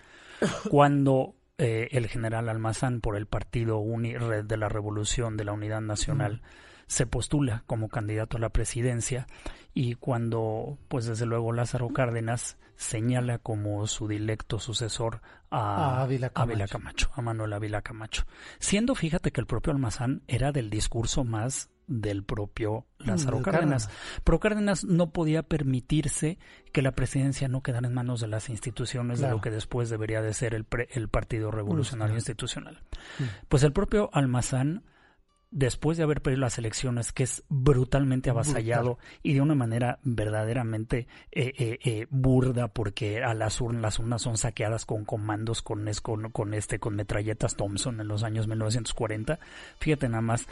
[0.68, 5.80] cuando eh, el general Almazán por el Partido Uni de la Revolución de la Unidad
[5.80, 6.42] Nacional
[6.90, 9.28] se postula como candidato a la presidencia
[9.72, 15.22] y cuando, pues desde luego Lázaro Cárdenas señala como su directo sucesor
[15.52, 18.24] a, Ávila Camacho, a Manuel Ávila Camacho.
[18.58, 23.88] Siendo, fíjate que el propio Almazán era del discurso más del propio Lázaro Cárdenas.
[24.24, 26.38] Pero Cárdenas no podía permitirse
[26.72, 30.22] que la presidencia no quedara en manos de las instituciones de lo que después debería
[30.22, 32.82] de ser el, el Partido Revolucionario Institucional.
[33.48, 34.82] Pues el propio Almazán
[35.50, 41.08] después de haber perdido las elecciones, que es brutalmente avasallado y de una manera verdaderamente
[41.32, 45.88] eh, eh, eh, burda, porque a las urnas, las urnas son saqueadas con comandos, con,
[46.02, 49.38] con, con, este, con metralletas Thompson en los años 1940.
[49.78, 50.46] Fíjate nada más,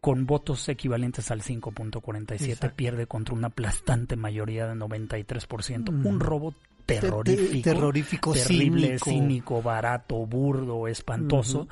[0.00, 5.88] con votos equivalentes al 5.47 pierde contra una aplastante mayoría de 93%.
[5.88, 6.20] Un mm.
[6.20, 6.54] robo
[6.86, 9.62] terrorífico, terrorífico terrible, cínico.
[9.62, 11.68] barato, burdo, espantoso.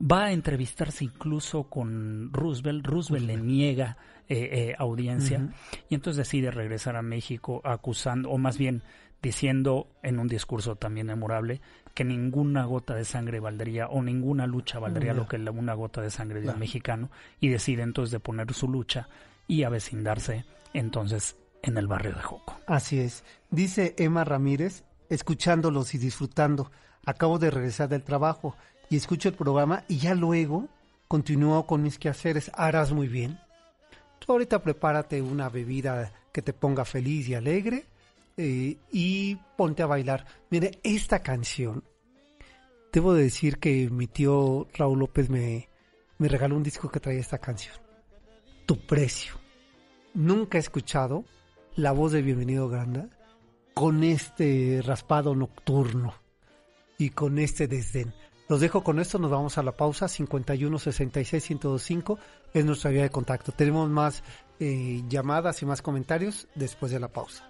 [0.00, 2.86] Va a entrevistarse incluso con Roosevelt.
[2.86, 3.96] Roosevelt le niega
[4.28, 5.50] eh, eh, audiencia
[5.88, 8.82] y entonces decide regresar a México acusando, o más bien
[9.22, 11.60] diciendo en un discurso también memorable
[11.94, 16.10] que ninguna gota de sangre valdría o ninguna lucha valdría lo que una gota de
[16.10, 19.08] sangre de un mexicano y decide entonces de poner su lucha
[19.46, 22.58] y avecindarse entonces en el barrio de Joco.
[22.66, 23.24] Así es.
[23.50, 26.70] Dice Emma Ramírez, escuchándolos y disfrutando.
[27.06, 28.56] Acabo de regresar del trabajo
[28.90, 30.68] y escucho el programa y ya luego
[31.08, 32.50] continúo con mis quehaceres.
[32.54, 33.38] Harás muy bien.
[34.18, 37.86] Tú ahorita prepárate una bebida que te ponga feliz y alegre
[38.36, 40.26] eh, y ponte a bailar.
[40.50, 41.84] Mire, esta canción,
[42.92, 45.68] debo decir que mi tío Raúl López me,
[46.18, 47.76] me regaló un disco que traía esta canción.
[48.66, 49.34] Tu precio.
[50.14, 51.24] Nunca he escuchado
[51.76, 53.08] la voz de Bienvenido Granda
[53.74, 56.14] con este raspado nocturno
[56.96, 58.14] y con este desdén.
[58.48, 60.08] Los dejo con esto, nos vamos a la pausa.
[60.08, 62.18] 51 66 1025
[62.52, 63.52] es nuestra vía de contacto.
[63.52, 64.22] Tenemos más
[64.60, 67.48] eh, llamadas y más comentarios después de la pausa.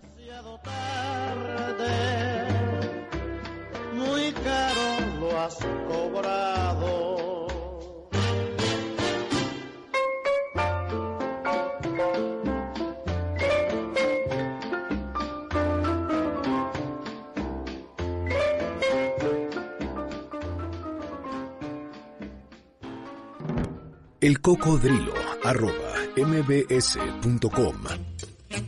[24.24, 25.12] El cocodrilo
[25.44, 25.92] arroba.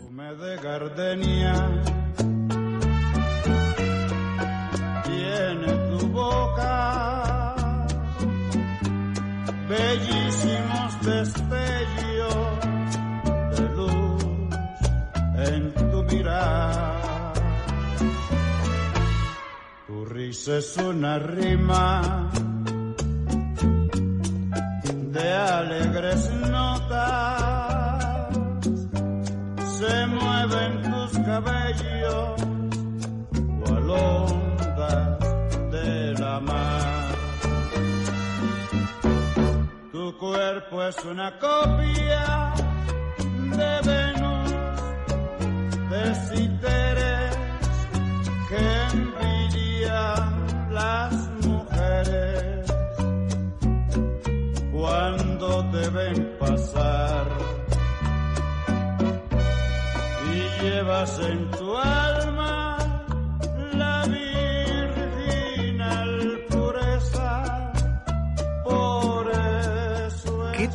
[0.01, 2.06] Fume de gardenia
[20.49, 22.29] Es una rima
[25.11, 28.27] de alegres notas.
[29.77, 32.41] Se mueven tus cabellos
[33.59, 35.19] cual ondas
[35.71, 37.15] de la mar.
[39.91, 42.53] Tu cuerpo es una copia
[43.51, 44.51] de Venus,
[45.89, 47.37] de Citeres,
[48.47, 49.06] que
[50.77, 51.13] las
[51.45, 52.65] mujeres
[54.71, 57.25] cuando te ven pasar.
[60.35, 62.16] Y llevas en tu alma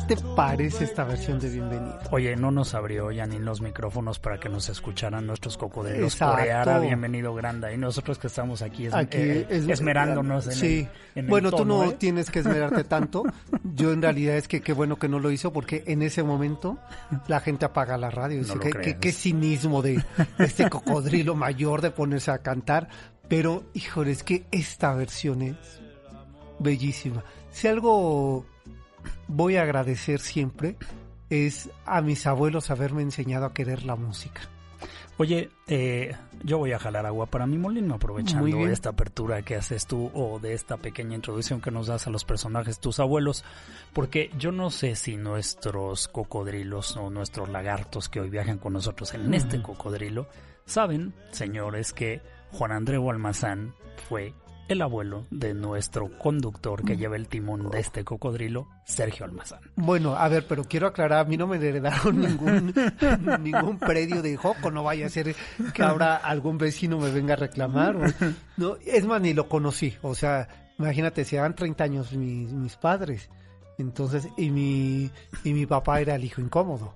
[0.07, 1.97] te parece esta versión de Bienvenido?
[2.11, 6.35] Oye, no nos abrió ya ni los micrófonos para que nos escucharan nuestros cocodrilos Exacto.
[6.37, 7.71] corear a Bienvenido Granda.
[7.71, 10.65] Y nosotros que estamos aquí, es- Aquí eh, es- esmerándonos en sí.
[11.15, 11.95] el, en el bueno, tú no ¿eh?
[11.97, 13.23] tienes que esmerarte tanto.
[13.75, 16.77] Yo en realidad es que qué bueno que no lo hizo porque en ese momento
[17.27, 18.39] la gente apaga la radio.
[18.39, 18.85] Dice, No lo qué, creas.
[18.87, 20.03] qué- qué cinismo de
[20.39, 22.89] este cocodrilo mayor de ponerse a cantar.
[23.29, 25.55] Pero, híjole, es que esta versión es
[26.59, 27.23] bellísima.
[27.51, 28.45] Si algo
[29.33, 30.77] voy a agradecer siempre
[31.29, 34.41] es a mis abuelos haberme enseñado a querer la música.
[35.17, 39.85] Oye, eh, yo voy a jalar agua para mi molino aprovechando esta apertura que haces
[39.85, 43.43] tú o de esta pequeña introducción que nos das a los personajes, tus abuelos,
[43.93, 49.13] porque yo no sé si nuestros cocodrilos o nuestros lagartos que hoy viajan con nosotros
[49.13, 50.27] en este cocodrilo
[50.65, 53.75] saben, señores, que Juan Andreu Almazán
[54.09, 54.33] fue
[54.69, 59.59] el abuelo de nuestro conductor que lleva el timón de este cocodrilo, Sergio Almazán.
[59.75, 62.73] Bueno, a ver, pero quiero aclarar, a mí no me heredaron ningún,
[63.41, 65.35] ningún predio de Joco, no vaya a ser
[65.73, 67.95] que ahora algún vecino me venga a reclamar.
[67.97, 68.01] o-
[68.57, 70.47] no, es más, ni lo conocí, o sea,
[70.79, 73.29] imagínate, si eran 30 años mis, mis padres,
[73.77, 75.11] entonces, y mi,
[75.43, 76.95] y mi papá era el hijo incómodo.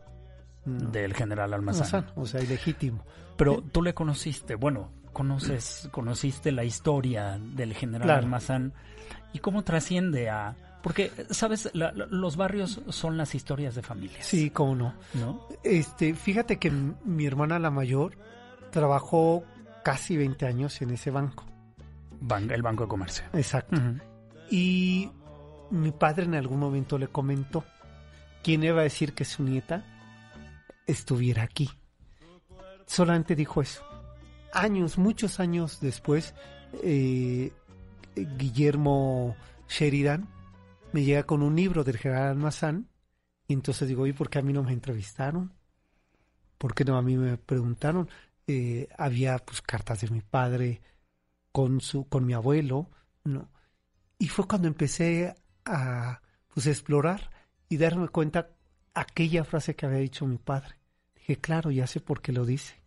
[0.65, 1.85] No, Del general Almazán.
[1.85, 3.03] Almazán, o sea, ilegítimo.
[3.37, 8.19] Pero tú le conociste, bueno, conoces, conociste la historia del general Claro.
[8.21, 8.73] Almazán
[9.33, 10.55] y cómo trasciende a...
[10.83, 11.69] Porque, ¿sabes?
[11.73, 14.25] La- los barrios son las historias de familias.
[14.25, 14.93] Sí, cómo no.
[15.15, 15.47] ¿No?
[15.63, 18.15] Este, fíjate que mi hermana la mayor
[18.71, 19.43] trabajó
[19.83, 21.43] casi 20 años en ese banco.
[22.21, 23.25] Ban- el Banco de Comercio.
[23.33, 23.81] Exacto.
[24.51, 25.09] Y
[25.71, 27.65] mi padre en algún momento le comentó
[28.43, 29.83] quién iba a decir que su nieta
[30.85, 31.69] estuviera aquí.
[32.85, 33.83] Solamente dijo eso.
[34.57, 36.33] Años, muchos años después,
[36.81, 37.53] eh,
[38.15, 39.35] Guillermo
[39.69, 40.27] Sheridan
[40.93, 42.89] me llega con un libro del general Almazán
[43.47, 45.53] y entonces digo, ¿y por qué a mí no me entrevistaron?
[46.57, 48.09] ¿Por qué no a mí me preguntaron?
[48.47, 50.81] Eh, había pues cartas de mi padre
[51.51, 52.89] con su, con mi abuelo,
[53.25, 53.51] ¿no?
[54.17, 56.19] Y fue cuando empecé a
[56.51, 57.29] pues, explorar
[57.69, 58.49] y darme cuenta
[58.95, 60.79] aquella frase que había dicho mi padre.
[61.13, 62.81] Dije, claro, ya sé por qué lo dice.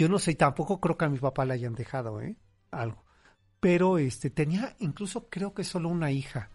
[0.00, 2.34] Yo no sé, tampoco creo que a mi papá le hayan dejado, ¿eh?
[2.70, 3.04] Algo.
[3.60, 6.48] Pero este tenía incluso creo que solo una hija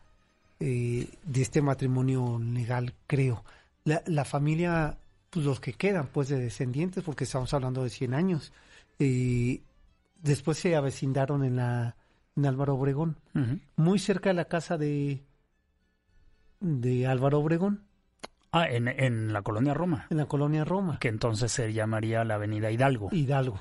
[0.59, 3.45] eh, de este matrimonio legal, creo.
[3.83, 4.97] La, la familia,
[5.29, 8.51] pues los que quedan, pues de descendientes, porque estamos hablando de 100 años.
[8.97, 9.61] eh,
[10.23, 11.95] después se avecindaron en la
[12.35, 13.15] en Álvaro Obregón,
[13.75, 15.21] muy cerca de la casa de
[16.61, 17.84] de Álvaro Obregón,
[18.57, 22.35] Ah, en, en la colonia Roma, en la colonia Roma, que entonces se llamaría la
[22.35, 23.09] Avenida Hidalgo.
[23.11, 23.59] Hidalgo.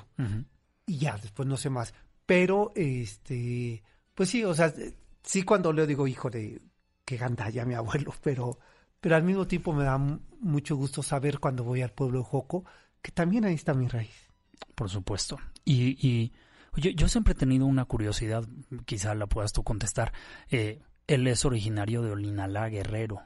[0.85, 1.93] Y ya, después no sé más.
[2.25, 4.73] Pero, este, pues sí, o sea,
[5.21, 6.61] sí cuando leo digo, híjole,
[7.03, 8.57] qué gandalla mi abuelo, pero,
[9.01, 12.63] pero al mismo tiempo me da mucho gusto saber cuando voy al pueblo de Joco
[13.01, 14.31] que también ahí está mi raíz.
[14.75, 15.37] Por supuesto.
[15.65, 16.31] Y, y
[16.71, 18.47] oye, yo siempre he tenido una curiosidad,
[18.85, 20.13] quizá la puedas tú contestar.
[20.49, 23.21] Eh, él es originario de Olinalá, Guerrero.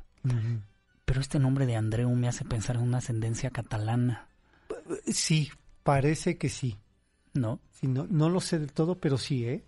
[1.09, 4.27] Pero este nombre de Andreu me hace pensar en una ascendencia catalana,
[5.07, 5.49] Sí,
[5.81, 6.77] parece que sí.
[7.33, 7.59] ¿no?
[7.71, 9.63] Sí, no, no lo sé del todo, pero sí, ¿eh?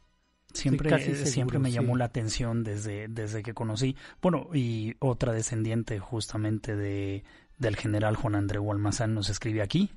[0.53, 1.75] Siempre, seguro, siempre me sí.
[1.75, 3.95] llamó la atención desde, desde que conocí.
[4.21, 7.23] Bueno, y otra descendiente justamente de,
[7.57, 9.89] del general Juan Andreu Almazán nos escribe aquí.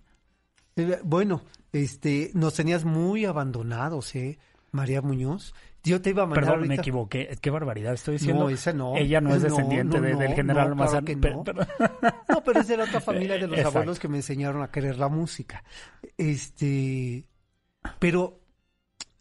[0.77, 1.43] Eh, Bueno,
[1.73, 4.39] este, nos tenías muy abandonados, ¿eh?
[4.75, 5.55] María Muñoz.
[5.83, 7.37] Yo te iba a mandar Perdón, me equivoqué.
[7.41, 8.45] Qué barbaridad estoy diciendo.
[8.45, 8.97] No, esa no.
[8.97, 11.20] Ella no es descendiente no, de- del general no, claro que no.
[11.45, 11.66] pero-
[12.29, 13.79] No, pero es de la otra familia de los Exacto.
[13.79, 15.62] abuelos que me enseñaron a querer la música.
[16.16, 17.25] Este,
[17.99, 18.41] pero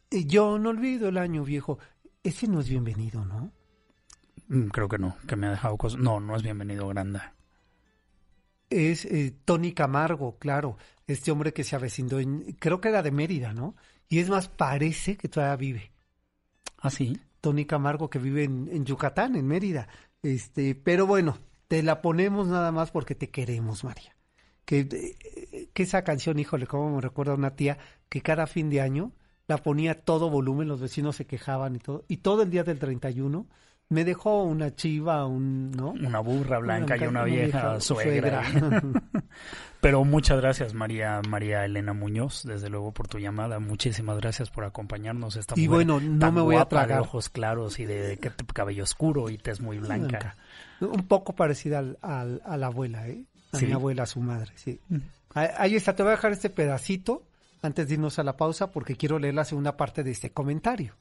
[0.10, 1.80] eh, yo no olvido el año viejo.
[2.24, 3.52] Ese no es bienvenido, ¿no?
[4.48, 6.00] Mm, Creo que no, que me ha dejado cosas.
[6.00, 7.36] No, no es bienvenido, Granda.
[8.70, 10.78] es eh, Tony Camargo, claro,
[11.08, 13.76] este hombre que se avecinó en, creo que era de Mérida, ¿no?
[14.10, 15.92] Y es más, parece que todavía vive.
[16.78, 17.20] ¿Ah, sí?
[17.42, 19.88] Tony Camargo que vive en, en Yucatán, en Mérida.
[20.22, 21.38] Este, pero bueno,
[21.68, 24.16] te la ponemos nada más porque te queremos, María.
[24.66, 27.78] Que, eh, que esa canción, híjole, como me recuerda una tía
[28.10, 29.12] que cada fin de año
[29.48, 32.80] la ponía todo volumen, los vecinos se quejaban y todo, y todo el día del
[32.80, 33.48] 31
[33.90, 35.92] me dejó una chiva, un, ¿no?
[35.92, 38.44] Una burra blanca y Una una vieja vieja suegra.
[38.52, 38.82] suegra.
[39.82, 43.60] Pero muchas gracias, María María Elena Muñoz, desde luego por tu llamada.
[43.60, 45.36] Muchísimas gracias por acompañarnos.
[45.36, 47.00] Esta Y mujer bueno, no tan me voy a tragar.
[47.00, 50.36] de ojos claros y de, que- cabello oscuro y tez muy blanca.
[50.80, 53.24] Un poco parecida al, al- a la abuela, ¿eh?
[53.52, 53.66] A Sí.
[53.68, 54.80] mi abuela, a su madre, sí.
[55.36, 57.24] Ahí ahí está, te voy a dejar este pedacito
[57.62, 60.94] antes de irnos a la pausa porque quiero leer la segunda parte de este comentario.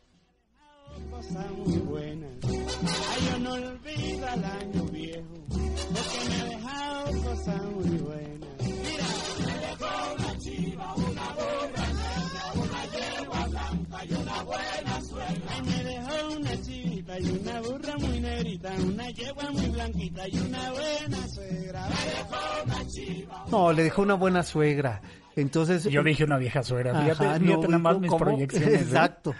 [1.11, 2.26] Cosa muy buena.
[2.85, 8.49] Ay, yo no olvido al año viejo, porque me ha dejado cosas muy buenas.
[8.61, 9.07] Mira,
[9.39, 11.87] me dejó una chiva, una burra,
[12.55, 15.35] una yegua blanca y una buena suegra.
[15.49, 20.39] Ay, me dejó una chivita y una burra muy negrita, una yegua muy blanquita y
[20.39, 21.89] una buena suegra.
[21.89, 23.45] Me dejó una chiva.
[23.51, 25.03] No, le dejó una buena suegra.
[25.35, 25.85] Entonces.
[25.85, 26.93] Yo dije una vieja suegra.
[27.03, 28.24] Fíjate, Ajá, fíjate no, nada más mis ¿cómo?
[28.24, 28.68] proyecciones.
[28.68, 28.74] ¿eh?
[28.83, 29.35] Exacto.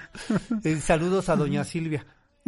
[0.65, 2.07] Eh, saludos a doña Silvia,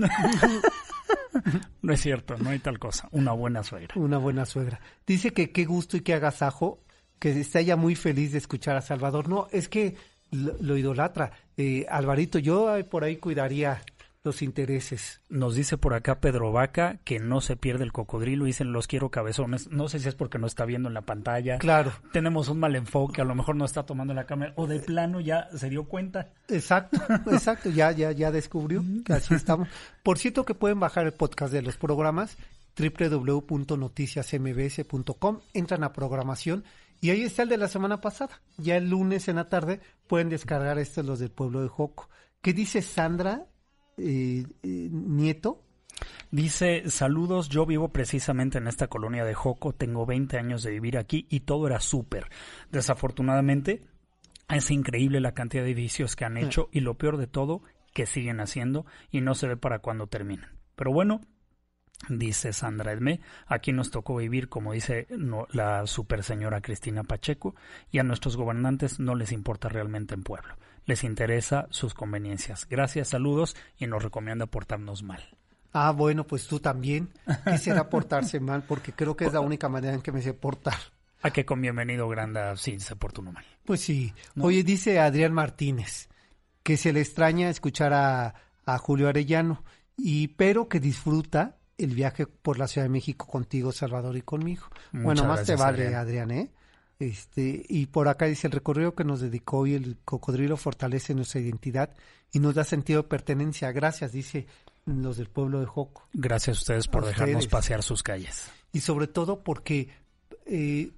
[1.83, 3.09] No es cierto, no hay tal cosa.
[3.13, 3.95] Una buena suegra.
[3.97, 4.81] una buena suegra.
[5.07, 6.83] Dice que qué gusto y qué agasajo,
[7.19, 9.29] que está ella muy feliz de escuchar a Salvador.
[9.29, 9.97] No, es que
[10.31, 11.33] lo, idolatra.
[11.57, 13.83] Eh, Alvarito, yo por ahí cuidaría
[14.25, 15.21] los intereses.
[15.29, 18.47] Nos dice por acá Pedro Vaca que no se pierde el cocodrilo.
[18.47, 19.71] Dicen los quiero cabezones.
[19.71, 21.59] No sé si es porque no está viendo en la pantalla.
[21.59, 21.93] Claro.
[22.13, 24.55] Tenemos un mal enfoque, a lo mejor no está tomando la cámara.
[24.57, 26.33] O de plano ya se dio cuenta.
[26.49, 26.97] Exacto,
[27.31, 29.69] exacto, ya, ya, ya descubrió que así estamos.
[30.03, 32.39] Por cierto que pueden bajar el podcast de los programas
[32.77, 36.65] www.noticiasmbs.com, entran a programación
[37.01, 38.41] y ahí está el de la semana pasada.
[38.57, 42.09] Ya el lunes en la tarde pueden descargar estos los del pueblo de Joco.
[42.41, 43.47] ¿Qué dice Sandra
[43.97, 45.61] eh, eh, Nieto?
[46.31, 50.99] Dice, saludos, yo vivo precisamente en esta colonia de Joco, tengo 20 años de vivir
[50.99, 52.27] aquí y todo era súper.
[52.73, 53.83] Desafortunadamente,
[54.49, 58.07] es increíble la cantidad de edificios que han hecho y lo peor de todo, que
[58.07, 60.51] siguen haciendo y no se ve para cuándo terminan.
[60.75, 61.21] Pero bueno,
[62.09, 67.55] dice Sandra Edme, aquí nos tocó vivir, como dice no- la super señora Cristina Pacheco,
[67.93, 70.57] y a nuestros gobernantes no les importa realmente en pueblo,
[70.87, 72.67] les interesa sus conveniencias.
[72.69, 75.23] Gracias, saludos y nos recomienda portarnos mal.
[75.73, 77.11] Ah, bueno, pues tú también
[77.51, 80.79] quisiera portarse mal porque creo que es la única manera en que me sé portar.
[81.23, 83.45] A que con bienvenido Granda sí se portó uno mal.
[83.65, 84.13] Pues sí.
[84.39, 86.09] Oye, dice Adrián Martínez
[86.65, 89.63] que se le extraña escuchar a, a Julio Arellano,
[89.97, 94.65] y pero que disfruta el viaje por la Ciudad de México contigo, Salvador, y conmigo.
[94.91, 96.01] Muchas bueno, más te vale, Adrián.
[96.01, 96.51] Adrián, ¿eh?
[96.99, 101.41] Este, y por acá dice el recorrido que nos dedicó hoy el cocodrilo fortalece nuestra
[101.41, 101.91] identidad
[102.33, 103.73] y nos da sentido de pertenencia.
[103.73, 104.47] Gracias, dice
[104.87, 106.09] los del pueblo de Joco.
[106.13, 107.51] Gracias a ustedes por A dejarnos ustedes.
[107.51, 108.51] pasear sus calles.
[108.73, 109.89] y sobre todo porque
[110.47, 110.91] eh,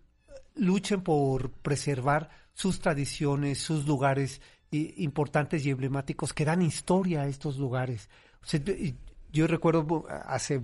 [0.55, 4.41] luchen por preservar sus tradiciones, sus lugares
[4.73, 8.09] eh, importantes y emblemáticos que dan historia a estos lugares.
[8.43, 8.61] O sea,
[9.33, 10.61] yo- recuerdo hace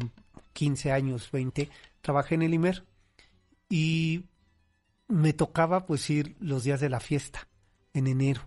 [0.55, 1.69] 15 años, 20,
[2.01, 2.85] trabajé en el IMER
[3.69, 4.25] y
[5.13, 7.47] me tocaba pues ir los días de la fiesta,
[7.93, 8.41] en enero.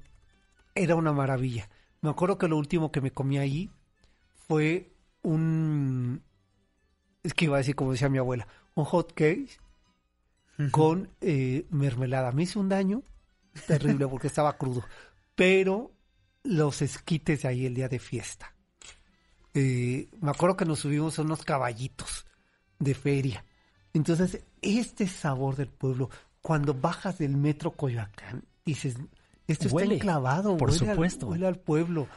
[0.73, 1.69] Era una maravilla.
[2.01, 3.69] Me acuerdo que lo último que me comí ahí
[4.47, 4.91] fue
[5.21, 6.23] un...
[7.21, 9.59] Es que iba a decir como decía mi abuela, un hot cake
[10.71, 12.31] con eh, mermelada.
[12.31, 13.03] Me hizo un daño
[13.67, 14.83] terrible porque estaba crudo.
[15.35, 15.91] Pero
[16.43, 18.55] los esquites de ahí el día de fiesta.
[19.53, 22.25] Eh, me acuerdo que nos subimos a unos caballitos
[22.79, 23.45] de feria.
[23.93, 26.09] Entonces, este sabor del pueblo,
[26.45, 28.97] cuando bajas del metro Coyoacán, dices,
[29.47, 31.27] esto está Huele, enclavado, por huele al- supuesto.
[31.27, 32.07] huele al pueblo.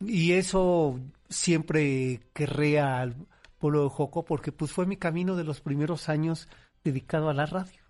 [0.00, 3.14] Y eso siempre querría al
[3.58, 6.48] pueblo de Joco porque pues fue mi camino de los primeros años
[6.84, 7.80] dedicado a la radio.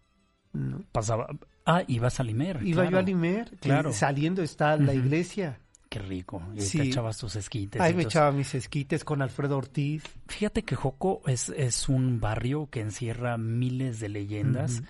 [0.53, 0.85] ¿no?
[0.93, 1.27] Pasaba.
[1.67, 2.61] Ah, ibas a Limer.
[2.63, 2.91] Iba claro.
[2.91, 3.93] yo a Limer, que Claro.
[3.93, 5.59] saliendo está la iglesia.
[5.89, 6.43] Qué rico.
[6.55, 6.79] Y Sí.
[6.79, 7.81] te echabas tus esquites.
[7.81, 10.03] Ahí me echaba mis esquites con Alfredo Ortiz.
[10.27, 14.83] Fíjate que Joco es, es un barrio que encierra miles de leyendas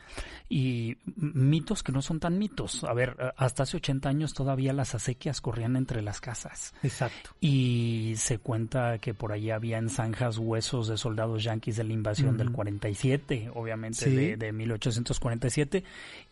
[0.48, 2.82] y mitos que no son tan mitos.
[2.82, 6.74] A ver, eh, hasta hace 80 años todavía las acequias corrían entre las casas.
[6.82, 7.30] Exacto.
[7.40, 11.92] Y se cuenta que por allí había en zanjas huesos de soldados yanquis de la
[11.92, 12.56] invasión del Ujú.
[12.56, 14.10] 47, obviamente Sí.
[14.16, 15.84] de, de 1847.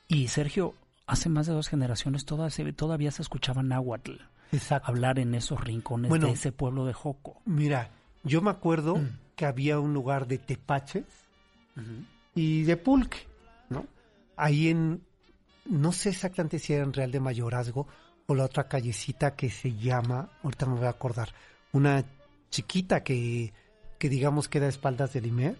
[0.08, 0.74] Y Sergio,
[1.06, 4.14] hace más de dos generaciones toda- se- todavía se escuchaba náhuatl
[4.52, 4.88] Exacto.
[4.88, 6.26] hablar en esos rincones Bueno.
[6.28, 7.40] de ese pueblo de Joco.
[7.44, 7.90] Mira,
[8.24, 9.08] yo me acuerdo Mm.
[9.36, 11.04] que había un lugar de tepaches
[12.34, 13.18] y de pulque,
[13.68, 13.86] ¿no?
[14.36, 15.02] ahí en,
[15.66, 17.86] no sé exactamente si era en Real de Mayorazgo
[18.26, 21.28] o la otra callecita que se llama, ahorita me voy a acordar,
[21.72, 22.04] una
[22.50, 23.52] chiquita que,
[23.98, 25.56] que digamos queda a espaldas del Imer.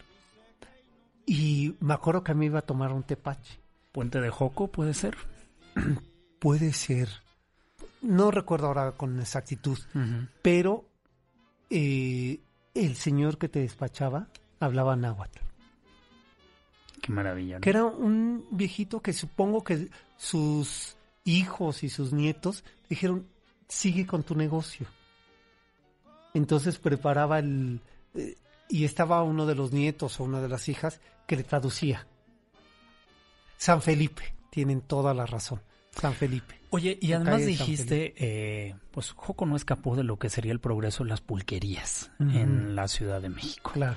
[1.27, 3.59] Y me acuerdo que a mí iba a tomar un tepache.
[3.93, 5.17] Puente de Joco puede ser.
[6.39, 7.09] Puede ser.
[8.03, 9.79] No recuerdo ahora con exactitud,
[10.43, 10.85] pero
[11.71, 12.41] eh,
[12.75, 14.29] el señor que te despachaba
[14.61, 15.41] hablaba náhuatl.
[17.03, 17.57] Qué maravilla.
[17.57, 17.61] ¿no?
[17.61, 23.27] Que era un viejito que supongo que sus hijos y sus nietos dijeron,
[23.69, 24.87] sigue con tu negocio.
[26.35, 27.81] Entonces preparaba el...
[28.15, 28.37] eh,
[28.69, 32.07] y estaba uno de los nietos o una de las hijas que le traducía.
[33.57, 35.61] San Felipe, tienen toda la razón.
[35.93, 36.56] San Felipe.
[36.77, 41.05] Oye, y además dijiste, eh, pues Joco no escapó de lo que sería el progreso
[41.05, 43.71] de las pulquerías en la Ciudad de México.
[43.73, 43.97] Claro.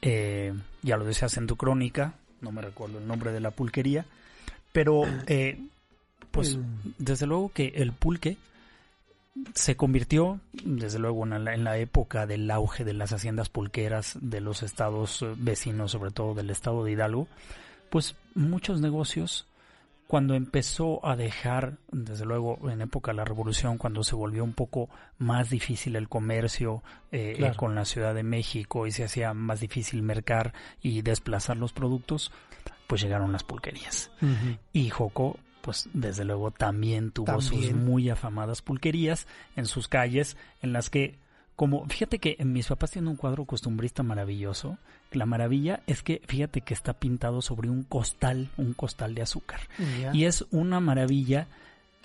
[0.00, 4.06] Eh, ya lo decías en tu crónica, no me recuerdo el nombre de la pulquería,
[4.70, 5.58] pero eh,
[6.30, 6.56] pues
[6.98, 8.36] desde luego que el pulque
[9.54, 14.18] se convirtió, desde luego, en la, en la época del auge de las haciendas pulqueras
[14.20, 17.26] de los estados eh, vecinos, sobre todo del estado de Hidalgo,
[17.90, 19.46] pues muchos negocios,
[20.10, 24.54] cuando empezó a dejar, desde luego, en época de la revolución, cuando se volvió un
[24.54, 26.82] poco más difícil el comercio
[27.12, 27.52] eh, Claro.
[27.52, 30.52] eh, con la Ciudad de México y se hacía más difícil mercar
[30.82, 32.32] y desplazar los productos,
[32.88, 34.10] pues llegaron las pulquerías.
[34.72, 40.72] Y Joco, pues desde luego también tuvo sus muy afamadas pulquerías en sus calles, en
[40.72, 41.20] las que,
[41.54, 44.76] como, fíjate que mis papás tienen un cuadro costumbrista maravilloso.
[45.12, 49.60] La maravilla es que, fíjate que está pintado sobre un costal, un costal de azúcar.
[50.12, 51.46] Y es una maravilla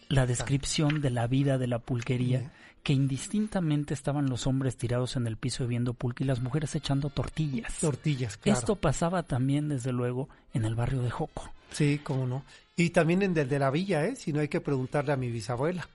[0.07, 2.51] la descripción de la vida de la pulquería,
[2.83, 7.09] que indistintamente estaban los hombres tirados en el piso bebiendo pulque y las mujeres echando
[7.09, 7.79] tortillas.
[7.79, 8.59] Tortillas, claro.
[8.59, 11.51] Esto pasaba también, desde luego, en el barrio de Joco.
[11.71, 12.43] Sí, cómo no.
[12.75, 14.15] Y también en el de la villa, ¿eh?
[14.15, 15.87] Si no hay que preguntarle a mi bisabuela.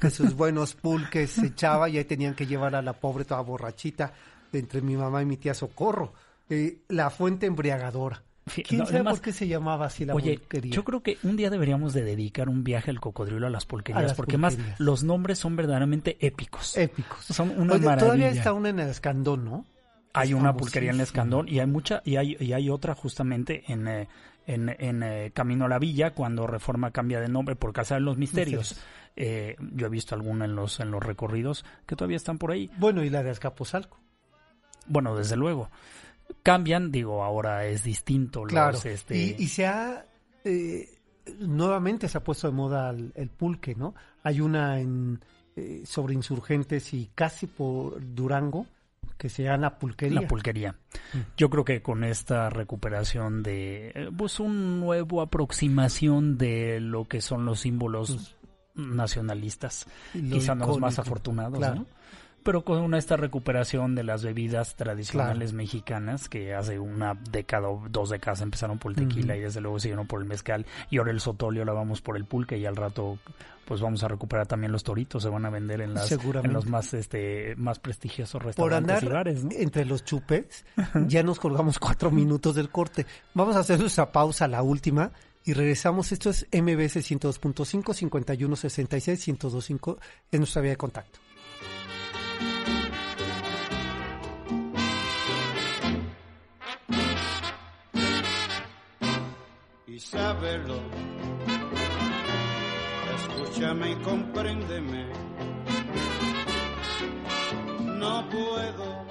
[0.00, 3.40] Que sus buenos pulques se echaba y ahí tenían que llevar a la pobre toda
[3.42, 4.12] borrachita
[4.50, 6.14] de entre mi mamá y mi tía Socorro.
[6.50, 8.22] Eh, la fuente embriagadora.
[8.66, 10.72] ¿Quién no, sabe además- por qué se llamaba así la Oye, pulquería?
[10.72, 14.02] yo creo que un día deberíamos de dedicar un viaje al cocodrilo a las pulquerías,
[14.04, 16.74] A las porque más los nombres son verdaderamente épicos.
[16.78, 17.24] Épicos.
[17.26, 17.96] Son una Oye, maravilla.
[17.98, 19.66] todavía está una en el escandón, ¿no?
[20.14, 21.02] Hay una pulquería en el.
[21.02, 24.08] Escandón y hay mucha y hay, y hay otra justamente en, eh,
[24.46, 28.00] en, en, eh, Camino a la Villa cuando Reforma cambia de nombre por Casa de
[28.00, 28.80] los Misterios.
[29.14, 32.70] Eh, yo he visto alguna en los en los recorridos que todavía están por ahí.
[32.78, 33.98] Bueno, y la de Azcapotzalco.
[34.86, 35.68] Bueno, desde luego.
[36.42, 38.44] Cambian, digo, ahora es distinto.
[38.44, 38.78] los, Claro.
[38.84, 40.06] este, Y, y se ha...
[40.44, 40.88] eh,
[41.40, 43.94] nuevamente se ha puesto de moda el, el pulque, ¿no?
[44.22, 45.20] Hay una en
[45.56, 48.66] eh, sobre insurgentes y casi por Durango
[49.18, 50.20] que se llama la pulquería.
[50.22, 50.72] La pulquería.
[51.12, 51.18] Mm.
[51.36, 57.20] Yo creo que con esta recuperación de, eh, pues, un nuevo aproximación de lo que
[57.20, 58.36] son los símbolos
[58.76, 61.74] nacionalistas, Y lo quizá no los más afortunados, Claro.
[61.80, 61.86] ¿no?
[62.42, 67.84] Pero con una, esta recuperación de las bebidas tradicionales mexicanas, que hace una década o
[67.90, 71.10] dos décadas empezaron por el tequila y desde luego siguieron por el mezcal, y ahora
[71.10, 73.18] el sotolio la vamos por el pulque y al rato
[73.68, 76.64] pues vamos a recuperar también los toritos, se van a vender en, las, en los
[76.64, 79.50] más este más prestigiosos Por restaurantes andar y bares, ¿no?
[79.52, 80.64] entre los chupes,
[81.06, 83.04] ya nos colgamos cuatro minutos del corte.
[83.34, 85.12] Vamos a hacer nuestra pausa, la última,
[85.44, 86.12] y regresamos.
[86.12, 89.98] Esto es MBS 102.5, 5166, 1025,
[90.30, 91.27] es nuestra vía de contacto.
[99.98, 100.80] Isabelo,
[103.16, 105.06] escúchame y compréndeme.
[107.98, 109.04] No puedo,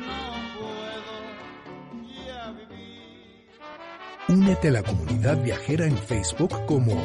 [0.00, 0.18] no
[0.58, 1.14] puedo
[2.26, 3.52] ya vivir.
[4.30, 7.00] Únete a la comunidad viajera en Facebook como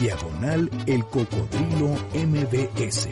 [0.00, 3.10] Diagonal El Cocodrilo MBS.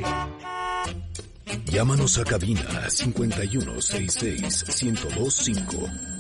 [1.67, 6.12] Llámanos a cabina 5166 1025.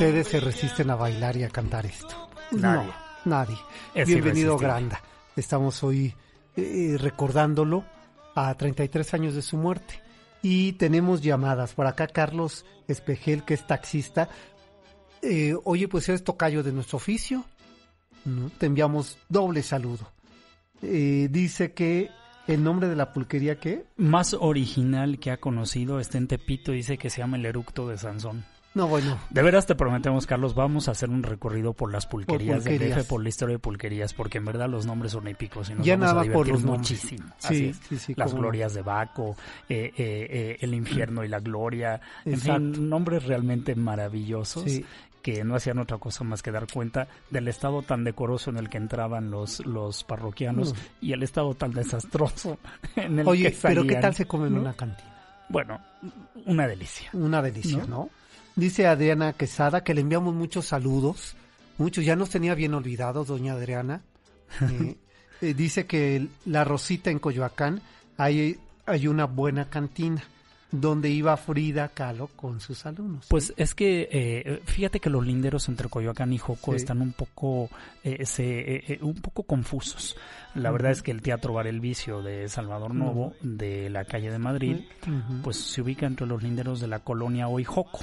[0.00, 2.30] Ustedes se resisten a bailar y a cantar esto?
[2.52, 2.86] Nadie.
[2.86, 2.94] No,
[3.26, 3.56] nadie.
[3.94, 4.56] Es Bienvenido.
[4.56, 5.02] Granda.
[5.36, 6.14] Estamos hoy
[6.56, 7.84] eh, recordándolo
[8.34, 10.00] a 33 años de su muerte.
[10.40, 11.74] Y tenemos llamadas.
[11.74, 14.30] Por acá Carlos Espejel, que es taxista.
[15.20, 17.44] Eh, oye, pues eres tocayo de nuestro oficio.
[18.24, 18.48] ¿no?
[18.56, 20.10] Te enviamos doble saludo.
[20.80, 22.08] Eh, dice que
[22.46, 23.84] el nombre de la pulquería, ¿qué?
[23.98, 27.98] Más original que ha conocido está en Tepito, dice que se llama el eructo de
[27.98, 28.46] Sansón.
[28.72, 32.62] No, bueno, De veras te prometemos, Carlos, vamos a hacer un recorrido por las pulquerías.
[32.64, 35.84] DF, por la historia de pulquerías, porque en verdad los nombres son épicos y nos
[35.84, 36.78] Ya vamos nada a por divertir los nombres.
[36.92, 37.30] muchísimo.
[37.38, 39.36] Sí, sí, sí, las glorias de Baco,
[39.68, 42.74] eh, eh, eh, el infierno y la gloria, en Exacto.
[42.74, 44.64] fin, nombres realmente maravillosos.
[45.20, 48.70] Que no hacían otra cosa más que dar cuenta del estado tan decoroso en el
[48.70, 52.56] que entraban los, los parroquianos y el estado tan desastroso
[52.96, 54.60] en el oye, que pero ¿qué salían, tal se come en ¿no?
[54.62, 55.12] una cantina?
[55.50, 55.78] Bueno,
[56.46, 57.10] una delicia.
[57.12, 57.86] Una delicia, ¿No?
[57.86, 58.10] ¿no?
[58.60, 61.34] Dice Adriana Quesada que le enviamos muchos saludos.
[61.78, 64.02] Muchos, ya nos tenía bien olvidados, doña Adriana.
[64.60, 64.96] Eh,
[65.40, 67.80] eh, dice que la Rosita en Coyoacán
[68.18, 70.22] hay, hay una buena cantina
[70.72, 73.26] donde iba Frida Kahlo con sus alumnos.
[73.28, 76.76] Pues es que eh, fíjate que los linderos entre Coyoacán y Joco Sí.
[76.78, 77.70] están un poco
[78.04, 80.16] eh, se, eh, eh, un poco confusos.
[80.54, 84.30] La verdad es que el Teatro Bar El Vicio de Salvador Novo de la calle
[84.30, 84.80] de Madrid
[85.42, 88.00] pues se ubica entre los linderos de la colonia hoy Joco.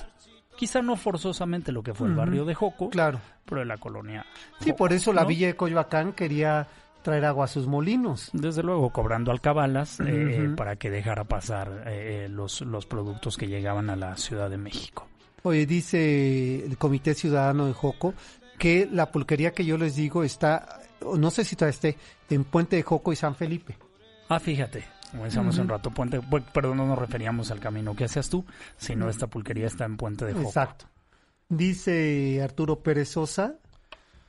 [0.57, 3.21] Quizá no forzosamente lo que fue el barrio de Joco, claro.
[3.45, 4.25] pero de la colonia.
[4.59, 6.67] Sí, por eso la villa de Coyoacán quería
[7.03, 8.31] traer agua a sus molinos.
[8.33, 13.89] Desde luego, cobrando alcabalas eh, para que dejara pasar eh, los, los productos que llegaban
[13.89, 15.07] a la Ciudad de México.
[15.43, 18.13] Oye, dice el Comité Ciudadano de Joco
[18.57, 20.81] que la pulquería que yo les digo está,
[21.15, 21.97] no sé si todavía esté,
[22.29, 23.77] en Puente de Joco y San Felipe.
[24.29, 25.63] Ah, fíjate, como decíamos Ujú.
[25.63, 28.45] un rato, Puente, pu- pero no nos referíamos al camino que hacías tú,
[28.77, 30.47] sino esta pulquería está en Puente de Joco.
[30.47, 30.85] Exacto.
[31.49, 33.55] Dice Arturo Pérez Sosa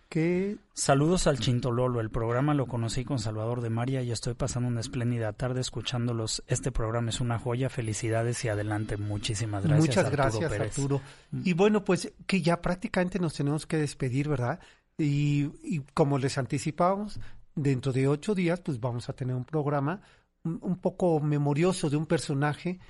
[0.09, 4.69] que Saludos al Chintololo, el programa lo conocí con Salvador de María y estoy pasando
[4.69, 6.43] una espléndida tarde escuchándolos.
[6.47, 8.97] Este programa es una joya, felicidades y adelante.
[8.97, 9.81] Muchísimas gracias.
[9.87, 10.79] muchas Arturo gracias Pérez.
[10.79, 11.01] Arturo.
[11.45, 14.61] Y bueno, pues que ya prácticamente nos tenemos que despedir, ¿verdad?
[14.97, 17.21] Y, y como les anticipábamos,
[17.55, 20.01] dentro de ocho días pues vamos a tener un programa
[20.45, 22.81] un, poco memorioso de un personaje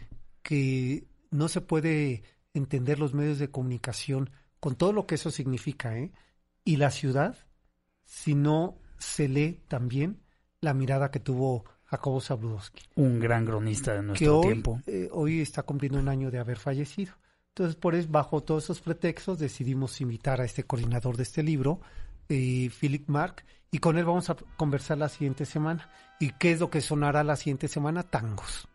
[0.43, 2.23] que no se puede
[2.55, 4.31] entender los medios de comunicación
[4.61, 6.13] con todo lo que eso significa, ¿eh?
[6.65, 7.37] Y la ciudad,
[8.05, 10.21] si no se lee también
[10.61, 14.83] la mirada que tuvo Jacobo Zabludowski Un gran cronista de que nuestro hoy, tiempo.
[14.87, 17.15] eh, hoy está cumpliendo un año de haber fallecido.
[17.51, 21.81] Entonces, por eso, bajo todos esos pretextos, decidimos invitar a este coordinador de este libro,
[22.29, 25.89] eh, Philip Mark, y con él vamos a conversar la siguiente semana.
[26.21, 28.03] ¿Y qué es lo que sonará la siguiente semana?
[28.03, 28.69] Tangos.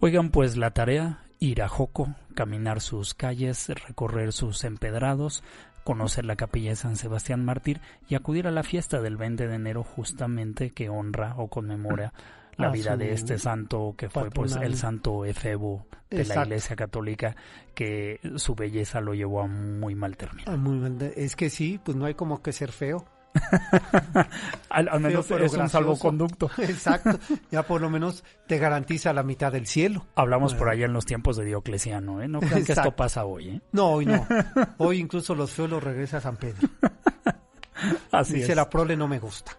[0.00, 5.42] Oigan, pues la tarea, ir a Joco, caminar sus calles, recorrer sus empedrados,
[5.84, 9.54] conocer la capilla de San Sebastián Mártir y acudir a la fiesta del 20 de
[9.54, 12.12] enero justamente que honra o conmemora
[12.56, 16.42] la vida su de este santo que fue pues el santo Efebo de la.
[16.44, 17.36] Iglesia Católica
[17.74, 20.50] que su belleza lo llevó a muy mal término.
[20.50, 21.12] Ah, muy bien.
[21.16, 23.04] Es que sí, pues no hay como que ser feo.
[24.70, 26.50] Al, al menos es un salvoconducto.
[26.58, 27.18] Exacto.
[27.50, 30.06] Ya por lo menos te garantiza la mitad del cielo.
[30.14, 32.28] Hablamos por allá en los tiempos de Diocleciano, ¿eh?
[32.28, 33.60] No crean que esto pasa hoy, ¿eh?
[33.72, 34.26] No, hoy no.
[34.78, 36.68] Hoy incluso los feos los regresa a San Pedro.
[38.10, 38.56] Así Dice es.
[38.56, 39.52] la prole no me gusta.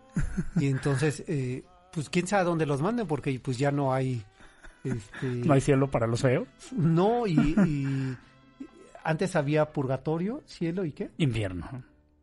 [0.56, 4.24] Y entonces, eh, pues quién sabe dónde los manden porque pues ya no hay...
[4.84, 6.48] Este, ¿No hay cielo para los feos?
[6.72, 8.18] no, y, y
[9.04, 11.10] antes había purgatorio, cielo y qué.
[11.18, 11.68] Infierno.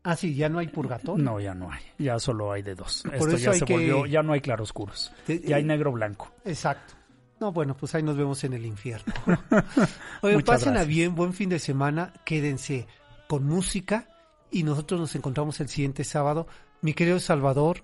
[0.02, 1.22] Ah, sí, ya no hay purgatorio.
[1.24, 1.82] No, ya no hay.
[1.98, 3.02] Ya solo hay de dos.
[3.04, 5.12] Por Esto eso ya se que- volvió, ya no hay claroscuros.
[5.26, 6.30] Te- Ya hay eh, negro blanco.
[6.44, 6.94] Exacto.
[7.40, 9.12] No, bueno, pues ahí nos vemos en el infierno.
[10.22, 12.86] Oye, pasen a bien, buen fin de semana, quédense
[13.28, 14.08] con música
[14.50, 16.46] y nosotros nos encontramos el siguiente sábado.
[16.80, 17.78] Mi querido Salvador,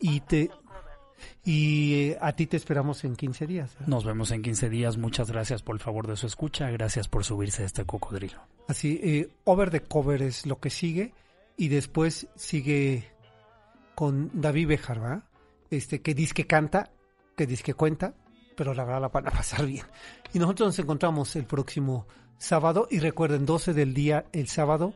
[0.00, 0.50] y te
[1.44, 3.76] y eh, a ti te esperamos en 15 días.
[3.86, 4.96] Nos vemos en 15 días.
[4.96, 6.70] Muchas gracias por el favor de su escucha.
[6.70, 8.40] Gracias por subirse a este cocodrilo.
[8.68, 11.12] Así, eh, over the cover es lo que sigue
[11.56, 13.10] y después sigue
[13.94, 15.22] con David Bejar, ¿verdad?
[15.70, 16.90] Este, que dice que canta,
[17.36, 18.14] que dice que cuenta,
[18.56, 19.86] pero la verdad la van a pasar bien.
[20.32, 22.06] Y nosotros nos encontramos el próximo
[22.38, 24.94] sábado y recuerden, 12 del día el sábado,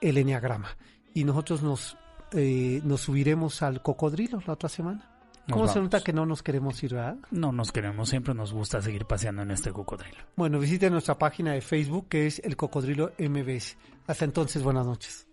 [0.00, 0.76] el Enneagrama.
[1.14, 1.96] Y nosotros nos,
[2.32, 5.09] eh, nos subiremos al cocodrilo la otra semana.
[5.50, 7.16] ¿Cómo se nota que no nos queremos ir, ¿verdad?
[7.30, 10.18] No nos queremos, siempre nos gusta seguir paseando en este cocodrilo.
[10.36, 13.76] Bueno, visiten nuestra página de Facebook que es El Cocodrilo MBS.
[14.06, 15.26] Hasta entonces, buenas noches.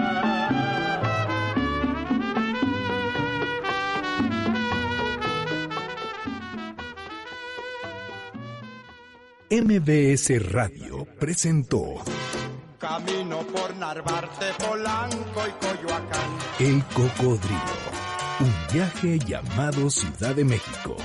[9.50, 12.02] MBS Radio presentó.
[12.82, 16.38] Camino por Narvarte, Polanco y Coyoacán.
[16.58, 17.60] El Cocodrilo.
[18.40, 20.96] Un viaje llamado Ciudad de México.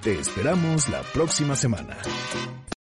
[0.00, 1.98] Te esperamos la próxima semana.